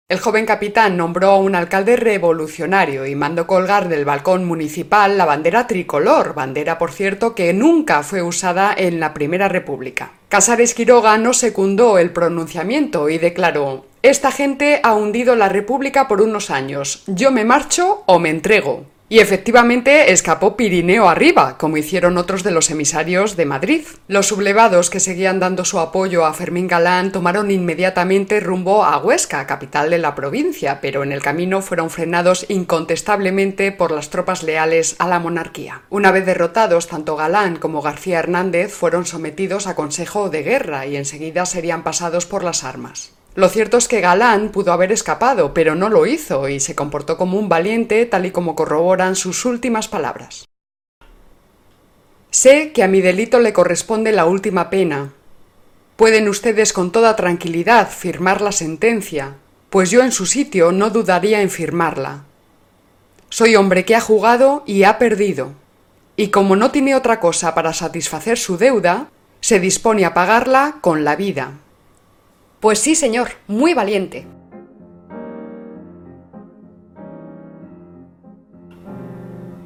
El 0.09 0.21
joven 0.21 0.47
capitán 0.47 0.97
nombró 0.97 1.31
a 1.31 1.39
un 1.39 1.57
alcalde 1.57 1.97
revolucionario 1.97 3.05
y 3.05 3.17
mandó 3.17 3.49
colgar 3.49 3.89
del 3.89 4.05
balcón 4.05 4.45
municipal 4.45 5.19
la 5.19 5.25
bandera 5.25 5.67
tricolor, 5.67 6.35
bandera 6.35 6.79
por 6.79 6.93
cierto 6.93 7.35
que 7.35 7.53
nunca 7.53 8.05
fue 8.05 8.23
usada 8.23 8.73
en 8.77 9.01
la 9.01 9.13
Primera 9.13 9.49
República. 9.49 10.13
Casares 10.29 10.73
Quiroga 10.73 11.19
no 11.19 11.33
secundó 11.33 11.99
el 11.99 12.13
pronunciamiento 12.13 13.09
y 13.09 13.19
declaró 13.19 13.87
Esta 14.03 14.31
gente 14.31 14.79
ha 14.85 14.95
hundido 14.95 15.35
la 15.35 15.49
República 15.49 16.07
por 16.07 16.23
unos 16.23 16.51
años. 16.51 17.03
Yo 17.09 17.33
me 17.33 17.45
marcho 17.45 18.05
o 18.07 18.21
me 18.21 18.31
entrego. 18.31 18.87
Y 19.13 19.19
efectivamente 19.19 20.13
escapó 20.13 20.57
Pirineo 20.57 21.09
arriba, 21.09 21.59
como 21.59 21.77
hicieron 21.77 22.17
otros 22.17 22.45
de 22.45 22.53
los 22.53 22.71
emisarios 22.71 23.35
de 23.35 23.45
Madrid. 23.45 23.83
Los 24.07 24.29
sublevados 24.29 24.89
que 24.89 25.01
seguían 25.01 25.41
dando 25.41 25.65
su 25.65 25.81
apoyo 25.81 26.25
a 26.25 26.33
Fermín 26.33 26.69
Galán 26.69 27.11
tomaron 27.11 27.51
inmediatamente 27.51 28.39
rumbo 28.39 28.85
a 28.85 28.99
Huesca, 28.99 29.49
capital 29.49 29.91
de 29.91 29.99
la 29.99 30.15
provincia, 30.15 30.81
pero 30.81 31.03
en 31.03 31.11
el 31.11 31.23
camino 31.23 31.61
fueron 31.61 31.91
frenados 31.91 32.47
incontestablemente 32.49 33.73
por 33.73 33.91
las 33.91 34.11
tropas 34.11 34.45
leales 34.45 34.95
a 35.01 35.09
la 35.09 35.19
monarquía. 35.19 35.83
Una 35.91 36.13
vez 36.13 36.25
derrotados, 36.25 36.87
tanto 36.87 37.17
Galán 37.17 37.57
como 37.57 37.83
García 37.83 38.21
Hernández 38.21 38.73
fueron 38.73 39.07
sometidos 39.07 39.67
a 39.67 39.75
consejo 39.75 40.31
de 40.31 40.45
guerra 40.45 40.87
y 40.87 40.95
enseguida 40.95 41.47
serían 41.47 41.83
pasados 41.83 42.27
por 42.27 42.45
las 42.45 42.63
armas. 42.63 43.11
Lo 43.35 43.49
cierto 43.49 43.77
es 43.77 43.87
que 43.87 44.01
Galán 44.01 44.51
pudo 44.51 44.73
haber 44.73 44.91
escapado, 44.91 45.55
pero 45.55 45.75
no 45.75 45.89
lo 45.89 46.07
hizo 46.07 46.49
y 46.49 46.59
se 46.59 46.75
comportó 46.75 47.17
como 47.17 47.39
un 47.39 47.49
valiente, 47.49 48.05
tal 48.07 48.27
y 48.27 48.33
como 48.33 48.57
corroboran 48.57 49.15
sus 49.15 49.45
últimas 49.45 49.87
palabras. 49.87 50.47
Sé 52.31 52.73
que 52.73 52.83
a 52.83 52.89
mi 52.89 53.01
delito 53.01 53.39
le 53.39 53.53
corresponde 53.53 54.13
la 54.13 54.27
última 54.27 54.71
pena. 54.71 55.13
Pueden 55.97 56.29
ustedes 56.29 56.73
con 56.73 56.93
toda 56.93 57.15
tranquilidad 57.15 57.89
firmar 57.89 58.41
la 58.41 58.53
sentencia, 58.53 59.37
pues 59.69 59.91
yo 59.91 60.03
en 60.03 60.13
su 60.13 60.27
sitio 60.27 60.73
no 60.73 60.91
dudaría 60.91 61.41
en 61.41 61.51
firmarla. 61.51 62.25
Soy 63.29 63.55
hombre 63.55 63.85
que 63.85 63.95
ha 63.95 64.01
jugado 64.01 64.65
y 64.67 64.83
ha 64.83 64.99
perdido, 64.99 65.53
y 66.17 66.29
como 66.29 66.57
no 66.57 66.71
tiene 66.71 66.95
otra 66.95 67.21
cosa 67.21 67.55
para 67.55 67.73
satisfacer 67.73 68.39
su 68.39 68.59
deuda, 68.59 69.09
se 69.41 69.61
dispone 69.61 70.05
a 70.05 70.15
pagarla 70.15 70.79
con 70.81 71.05
la 71.05 71.17
vida. 71.17 71.53
Pues 72.61 72.79
sí, 72.79 72.95
señor, 72.95 73.31
muy 73.47 73.73
valiente. 73.73 74.27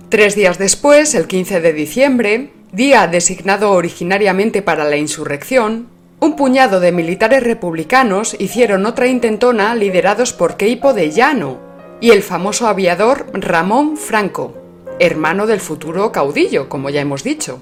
Tres 0.08 0.36
días 0.36 0.58
después, 0.58 1.16
el 1.16 1.26
15 1.26 1.60
de 1.60 1.72
diciembre, 1.72 2.52
día 2.70 3.08
designado 3.08 3.72
originariamente 3.72 4.62
para 4.62 4.84
la 4.84 4.96
insurrección, 4.96 5.88
un 6.20 6.36
puñado 6.36 6.78
de 6.78 6.92
militares 6.92 7.42
republicanos 7.42 8.36
hicieron 8.38 8.86
otra 8.86 9.08
intentona 9.08 9.74
liderados 9.74 10.32
por 10.32 10.56
Queipo 10.56 10.94
de 10.94 11.10
Llano 11.10 11.58
y 12.00 12.12
el 12.12 12.22
famoso 12.22 12.68
aviador 12.68 13.26
Ramón 13.32 13.96
Franco, 13.96 14.54
hermano 15.00 15.48
del 15.48 15.58
futuro 15.58 16.12
caudillo, 16.12 16.68
como 16.68 16.90
ya 16.90 17.00
hemos 17.00 17.24
dicho. 17.24 17.60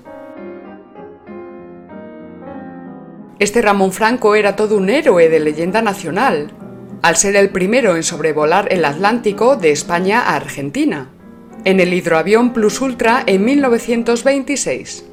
Este 3.42 3.60
Ramón 3.60 3.90
Franco 3.90 4.36
era 4.36 4.54
todo 4.54 4.76
un 4.76 4.88
héroe 4.88 5.28
de 5.28 5.40
leyenda 5.40 5.82
nacional, 5.82 6.52
al 7.02 7.16
ser 7.16 7.34
el 7.34 7.50
primero 7.50 7.96
en 7.96 8.04
sobrevolar 8.04 8.68
el 8.72 8.84
Atlántico 8.84 9.56
de 9.56 9.72
España 9.72 10.20
a 10.20 10.36
Argentina, 10.36 11.08
en 11.64 11.80
el 11.80 11.92
hidroavión 11.92 12.52
Plus 12.52 12.80
Ultra 12.80 13.24
en 13.26 13.44
1926. 13.44 15.06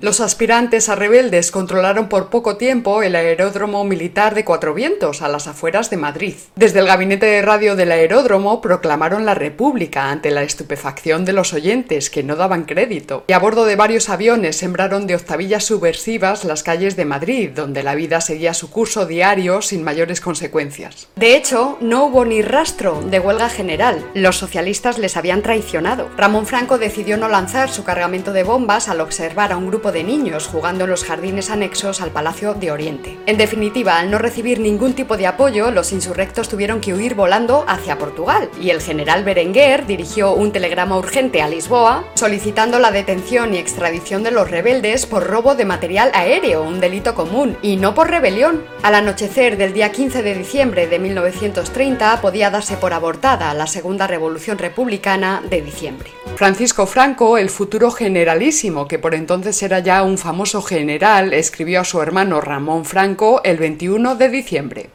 Los 0.00 0.20
aspirantes 0.20 0.88
a 0.88 0.94
rebeldes 0.94 1.50
controlaron 1.50 2.08
por 2.08 2.28
poco 2.30 2.56
tiempo 2.56 3.02
el 3.02 3.16
aeródromo 3.16 3.82
militar 3.82 4.36
de 4.36 4.44
Cuatro 4.44 4.72
Vientos, 4.72 5.22
a 5.22 5.28
las 5.28 5.48
afueras 5.48 5.90
de 5.90 5.96
Madrid. 5.96 6.34
Desde 6.54 6.78
el 6.78 6.86
gabinete 6.86 7.26
de 7.26 7.42
radio 7.42 7.74
del 7.74 7.90
aeródromo 7.90 8.60
proclamaron 8.60 9.26
la 9.26 9.34
República 9.34 10.10
ante 10.10 10.30
la 10.30 10.44
estupefacción 10.44 11.24
de 11.24 11.32
los 11.32 11.52
oyentes, 11.52 12.10
que 12.10 12.22
no 12.22 12.36
daban 12.36 12.62
crédito, 12.62 13.24
y 13.26 13.32
a 13.32 13.40
bordo 13.40 13.64
de 13.64 13.74
varios 13.74 14.08
aviones 14.08 14.56
sembraron 14.56 15.08
de 15.08 15.16
octavillas 15.16 15.64
subversivas 15.64 16.44
las 16.44 16.62
calles 16.62 16.94
de 16.94 17.04
Madrid, 17.04 17.50
donde 17.52 17.82
la 17.82 17.96
vida 17.96 18.20
seguía 18.20 18.54
su 18.54 18.70
curso 18.70 19.04
diario 19.04 19.62
sin 19.62 19.82
mayores 19.82 20.20
consecuencias. 20.20 21.08
De 21.16 21.34
hecho, 21.34 21.76
no 21.80 22.04
hubo 22.04 22.24
ni 22.24 22.40
rastro 22.40 23.02
de 23.02 23.18
huelga 23.18 23.48
general. 23.48 24.06
Los 24.14 24.36
socialistas 24.36 24.98
les 24.98 25.16
habían 25.16 25.42
traicionado. 25.42 26.08
Ramón 26.16 26.46
Franco 26.46 26.78
decidió 26.78 27.16
no 27.16 27.28
lanzar 27.28 27.68
su 27.68 27.82
cargamento 27.82 28.32
de 28.32 28.44
bombas 28.44 28.88
al 28.88 29.00
observar 29.00 29.50
a 29.50 29.56
un 29.56 29.66
grupo 29.66 29.87
de 29.92 30.04
niños 30.04 30.46
jugando 30.46 30.84
en 30.84 30.90
los 30.90 31.04
jardines 31.04 31.50
anexos 31.50 32.00
al 32.00 32.10
Palacio 32.10 32.54
de 32.54 32.70
Oriente. 32.70 33.18
En 33.26 33.38
definitiva, 33.38 33.98
al 33.98 34.10
no 34.10 34.18
recibir 34.18 34.60
ningún 34.60 34.94
tipo 34.94 35.16
de 35.16 35.26
apoyo, 35.26 35.70
los 35.70 35.92
insurrectos 35.92 36.48
tuvieron 36.48 36.80
que 36.80 36.94
huir 36.94 37.14
volando 37.14 37.64
hacia 37.66 37.98
Portugal, 37.98 38.50
y 38.60 38.70
el 38.70 38.80
general 38.80 39.24
Berenguer 39.24 39.86
dirigió 39.86 40.32
un 40.32 40.52
telegrama 40.52 40.98
urgente 40.98 41.42
a 41.42 41.48
Lisboa 41.48 42.04
solicitando 42.14 42.78
la 42.78 42.90
detención 42.90 43.54
y 43.54 43.58
extradición 43.58 44.22
de 44.22 44.30
los 44.30 44.50
rebeldes 44.50 45.06
por 45.06 45.26
robo 45.26 45.54
de 45.54 45.64
material 45.64 46.10
aéreo, 46.14 46.62
un 46.62 46.80
delito 46.80 47.14
común, 47.14 47.56
y 47.62 47.76
no 47.76 47.94
por 47.94 48.10
rebelión. 48.10 48.64
Al 48.82 48.94
anochecer 48.94 49.56
del 49.56 49.72
día 49.72 49.92
15 49.92 50.22
de 50.22 50.34
diciembre 50.34 50.86
de 50.86 50.98
1930 50.98 52.20
podía 52.20 52.50
darse 52.50 52.76
por 52.76 52.92
abortada 52.92 53.54
la 53.54 53.66
Segunda 53.66 54.06
Revolución 54.06 54.58
Republicana 54.58 55.42
de 55.48 55.62
diciembre. 55.62 56.10
Francisco 56.36 56.86
Franco, 56.86 57.36
el 57.36 57.50
futuro 57.50 57.90
generalísimo, 57.90 58.86
que 58.86 58.98
por 58.98 59.14
entonces 59.14 59.60
era 59.62 59.77
ya 59.78 60.02
un 60.02 60.18
famoso 60.18 60.62
general, 60.62 61.32
escribió 61.32 61.80
a 61.80 61.84
su 61.84 62.00
hermano 62.00 62.40
Ramón 62.40 62.84
Franco 62.84 63.40
el 63.44 63.56
21 63.56 64.16
de 64.16 64.28
diciembre. 64.28 64.90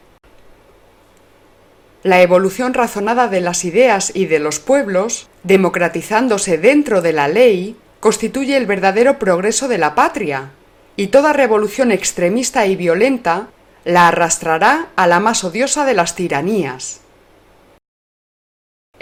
La 2.03 2.21
evolución 2.21 2.73
razonada 2.73 3.27
de 3.27 3.39
las 3.39 3.63
ideas 3.63 4.11
y 4.13 4.25
de 4.25 4.39
los 4.39 4.59
pueblos, 4.59 5.29
democratizándose 5.43 6.57
dentro 6.57 7.01
de 7.01 7.13
la 7.13 7.27
ley, 7.27 7.77
constituye 7.99 8.57
el 8.57 8.65
verdadero 8.65 9.19
progreso 9.19 9.69
de 9.69 9.77
la 9.77 9.95
patria, 9.95 10.51
y 10.97 11.07
toda 11.07 11.31
revolución 11.31 11.91
extremista 11.91 12.65
y 12.65 12.75
violenta 12.75 13.47
la 13.85 14.09
arrastrará 14.09 14.89
a 14.95 15.07
la 15.07 15.19
más 15.19 15.43
odiosa 15.43 15.85
de 15.85 15.93
las 15.93 16.15
tiranías, 16.15 17.02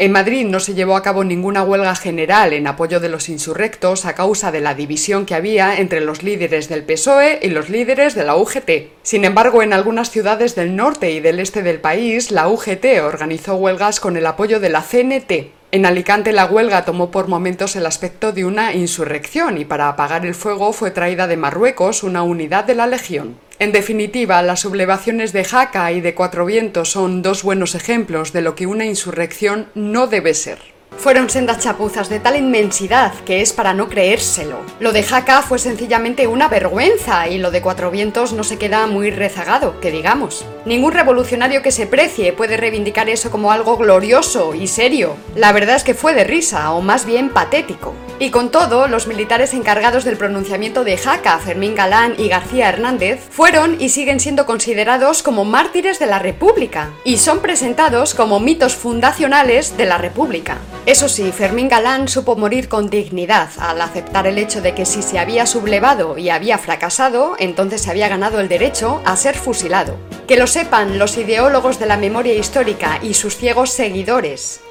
en 0.01 0.11
Madrid 0.11 0.47
no 0.47 0.59
se 0.59 0.73
llevó 0.73 0.95
a 0.95 1.03
cabo 1.03 1.23
ninguna 1.23 1.61
huelga 1.61 1.93
general 1.93 2.53
en 2.53 2.65
apoyo 2.65 2.99
de 2.99 3.07
los 3.07 3.29
insurrectos 3.29 4.05
a 4.05 4.15
causa 4.15 4.51
de 4.51 4.59
la 4.59 4.73
división 4.73 5.27
que 5.27 5.35
había 5.35 5.77
entre 5.77 6.01
los 6.01 6.23
líderes 6.23 6.69
del 6.69 6.83
PSOE 6.83 7.37
y 7.43 7.49
los 7.49 7.69
líderes 7.69 8.15
de 8.15 8.23
la 8.23 8.35
UGT. 8.35 8.89
Sin 9.03 9.25
embargo, 9.25 9.61
en 9.61 9.73
algunas 9.73 10.09
ciudades 10.09 10.55
del 10.55 10.75
norte 10.75 11.11
y 11.11 11.19
del 11.19 11.39
este 11.39 11.61
del 11.61 11.79
país, 11.79 12.31
la 12.31 12.47
UGT 12.47 12.83
organizó 13.03 13.53
huelgas 13.57 13.99
con 13.99 14.17
el 14.17 14.25
apoyo 14.25 14.59
de 14.59 14.69
la 14.69 14.81
CNT. 14.81 15.60
En 15.73 15.85
Alicante 15.85 16.33
la 16.33 16.47
huelga 16.47 16.83
tomó 16.83 17.11
por 17.11 17.29
momentos 17.29 17.77
el 17.77 17.85
aspecto 17.85 18.33
de 18.33 18.43
una 18.43 18.73
insurrección 18.73 19.57
y 19.57 19.63
para 19.63 19.87
apagar 19.87 20.25
el 20.25 20.35
fuego 20.35 20.73
fue 20.73 20.91
traída 20.91 21.27
de 21.27 21.37
Marruecos 21.37 22.03
una 22.03 22.23
unidad 22.23 22.65
de 22.65 22.75
la 22.75 22.87
Legión. 22.87 23.37
En 23.57 23.71
definitiva, 23.71 24.41
las 24.41 24.59
sublevaciones 24.59 25.31
de 25.31 25.45
Jaca 25.45 25.89
y 25.93 26.01
de 26.01 26.13
Cuatro 26.13 26.45
Vientos 26.45 26.91
son 26.91 27.21
dos 27.21 27.43
buenos 27.43 27.73
ejemplos 27.73 28.33
de 28.33 28.41
lo 28.41 28.53
que 28.53 28.67
una 28.67 28.85
insurrección 28.85 29.67
no 29.73 30.07
debe 30.07 30.33
ser. 30.33 30.70
Fueron 31.01 31.31
sendas 31.31 31.57
chapuzas 31.57 32.09
de 32.09 32.19
tal 32.19 32.35
inmensidad 32.35 33.11
que 33.25 33.41
es 33.41 33.53
para 33.53 33.73
no 33.73 33.89
creérselo. 33.89 34.59
Lo 34.79 34.91
de 34.91 35.01
Jaca 35.01 35.41
fue 35.41 35.57
sencillamente 35.57 36.27
una 36.27 36.47
vergüenza 36.47 37.27
y 37.27 37.39
lo 37.39 37.49
de 37.49 37.63
Cuatro 37.63 37.89
Vientos 37.89 38.33
no 38.33 38.43
se 38.43 38.59
queda 38.59 38.85
muy 38.85 39.09
rezagado, 39.09 39.79
que 39.79 39.89
digamos. 39.89 40.45
Ningún 40.63 40.91
revolucionario 40.91 41.63
que 41.63 41.71
se 41.71 41.87
precie 41.87 42.33
puede 42.33 42.55
reivindicar 42.55 43.09
eso 43.09 43.31
como 43.31 43.51
algo 43.51 43.77
glorioso 43.77 44.53
y 44.53 44.67
serio. 44.67 45.15
La 45.35 45.53
verdad 45.53 45.77
es 45.77 45.83
que 45.83 45.95
fue 45.95 46.13
de 46.13 46.23
risa, 46.23 46.71
o 46.71 46.81
más 46.81 47.07
bien 47.07 47.29
patético. 47.29 47.95
Y 48.19 48.29
con 48.29 48.51
todo, 48.51 48.87
los 48.87 49.07
militares 49.07 49.55
encargados 49.55 50.03
del 50.03 50.17
pronunciamiento 50.17 50.83
de 50.83 50.97
Jaca, 50.97 51.39
Fermín 51.39 51.73
Galán 51.73 52.13
y 52.19 52.27
García 52.27 52.69
Hernández, 52.69 53.19
fueron 53.31 53.81
y 53.81 53.89
siguen 53.89 54.19
siendo 54.19 54.45
considerados 54.45 55.23
como 55.23 55.45
mártires 55.45 55.97
de 55.97 56.05
la 56.05 56.19
República, 56.19 56.91
y 57.03 57.17
son 57.17 57.39
presentados 57.39 58.13
como 58.13 58.39
mitos 58.39 58.75
fundacionales 58.75 59.75
de 59.77 59.87
la 59.87 59.97
República. 59.97 60.59
Eso 60.87 61.07
sí, 61.07 61.31
Fermín 61.31 61.69
Galán 61.69 62.07
supo 62.07 62.35
morir 62.35 62.67
con 62.67 62.89
dignidad 62.89 63.49
al 63.59 63.81
aceptar 63.81 64.25
el 64.25 64.39
hecho 64.39 64.61
de 64.61 64.73
que 64.73 64.87
si 64.87 65.03
se 65.03 65.19
había 65.19 65.45
sublevado 65.45 66.17
y 66.17 66.29
había 66.29 66.57
fracasado, 66.57 67.35
entonces 67.37 67.83
se 67.83 67.91
había 67.91 68.07
ganado 68.07 68.39
el 68.39 68.49
derecho 68.49 68.99
a 69.05 69.15
ser 69.15 69.35
fusilado. 69.35 69.95
Que 70.27 70.37
lo 70.37 70.47
sepan 70.47 70.97
los 70.97 71.17
ideólogos 71.17 71.79
de 71.79 71.85
la 71.85 71.97
memoria 71.97 72.33
histórica 72.33 72.99
y 73.03 73.13
sus 73.13 73.37
ciegos 73.37 73.69
seguidores. 73.69 74.61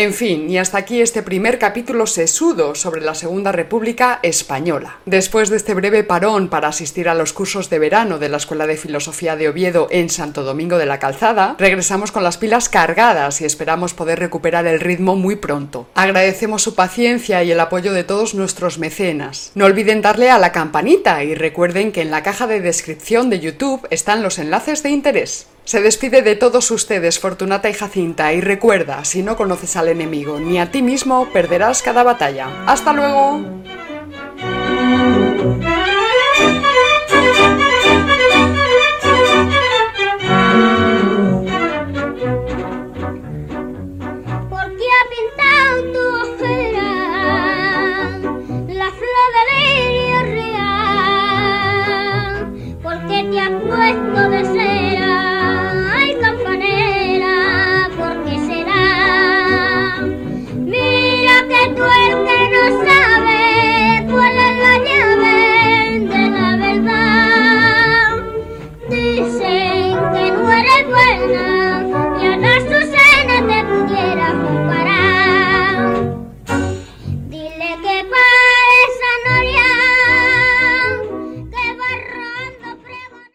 En 0.00 0.14
fin, 0.14 0.48
y 0.48 0.58
hasta 0.58 0.78
aquí 0.78 1.00
este 1.00 1.24
primer 1.24 1.58
capítulo 1.58 2.06
sesudo 2.06 2.76
sobre 2.76 3.00
la 3.00 3.16
Segunda 3.16 3.50
República 3.50 4.20
Española. 4.22 4.98
Después 5.06 5.48
de 5.50 5.56
este 5.56 5.74
breve 5.74 6.04
parón 6.04 6.48
para 6.50 6.68
asistir 6.68 7.08
a 7.08 7.16
los 7.16 7.32
cursos 7.32 7.68
de 7.68 7.80
verano 7.80 8.20
de 8.20 8.28
la 8.28 8.36
Escuela 8.36 8.68
de 8.68 8.76
Filosofía 8.76 9.34
de 9.34 9.48
Oviedo 9.48 9.88
en 9.90 10.08
Santo 10.08 10.44
Domingo 10.44 10.78
de 10.78 10.86
la 10.86 11.00
Calzada, 11.00 11.56
regresamos 11.58 12.12
con 12.12 12.22
las 12.22 12.38
pilas 12.38 12.68
cargadas 12.68 13.40
y 13.40 13.44
esperamos 13.44 13.92
poder 13.92 14.20
recuperar 14.20 14.68
el 14.68 14.78
ritmo 14.78 15.16
muy 15.16 15.34
pronto. 15.34 15.88
Agradecemos 15.96 16.62
su 16.62 16.76
paciencia 16.76 17.42
y 17.42 17.50
el 17.50 17.58
apoyo 17.58 17.92
de 17.92 18.04
todos 18.04 18.34
nuestros 18.36 18.78
mecenas. 18.78 19.50
No 19.56 19.64
olviden 19.64 20.00
darle 20.00 20.30
a 20.30 20.38
la 20.38 20.52
campanita 20.52 21.24
y 21.24 21.34
recuerden 21.34 21.90
que 21.90 22.02
en 22.02 22.12
la 22.12 22.22
caja 22.22 22.46
de 22.46 22.60
descripción 22.60 23.30
de 23.30 23.40
YouTube 23.40 23.84
están 23.90 24.22
los 24.22 24.38
enlaces 24.38 24.84
de 24.84 24.90
interés. 24.90 25.48
Se 25.68 25.82
despide 25.82 26.22
de 26.22 26.34
todos 26.34 26.70
ustedes, 26.70 27.18
Fortunata 27.18 27.68
y 27.68 27.74
Jacinta, 27.74 28.32
y 28.32 28.40
recuerda, 28.40 29.04
si 29.04 29.22
no 29.22 29.36
conoces 29.36 29.76
al 29.76 29.88
enemigo 29.88 30.40
ni 30.40 30.58
a 30.58 30.70
ti 30.70 30.80
mismo, 30.80 31.28
perderás 31.30 31.82
cada 31.82 32.02
batalla. 32.02 32.64
¡Hasta 32.66 32.94
luego! 32.94 33.44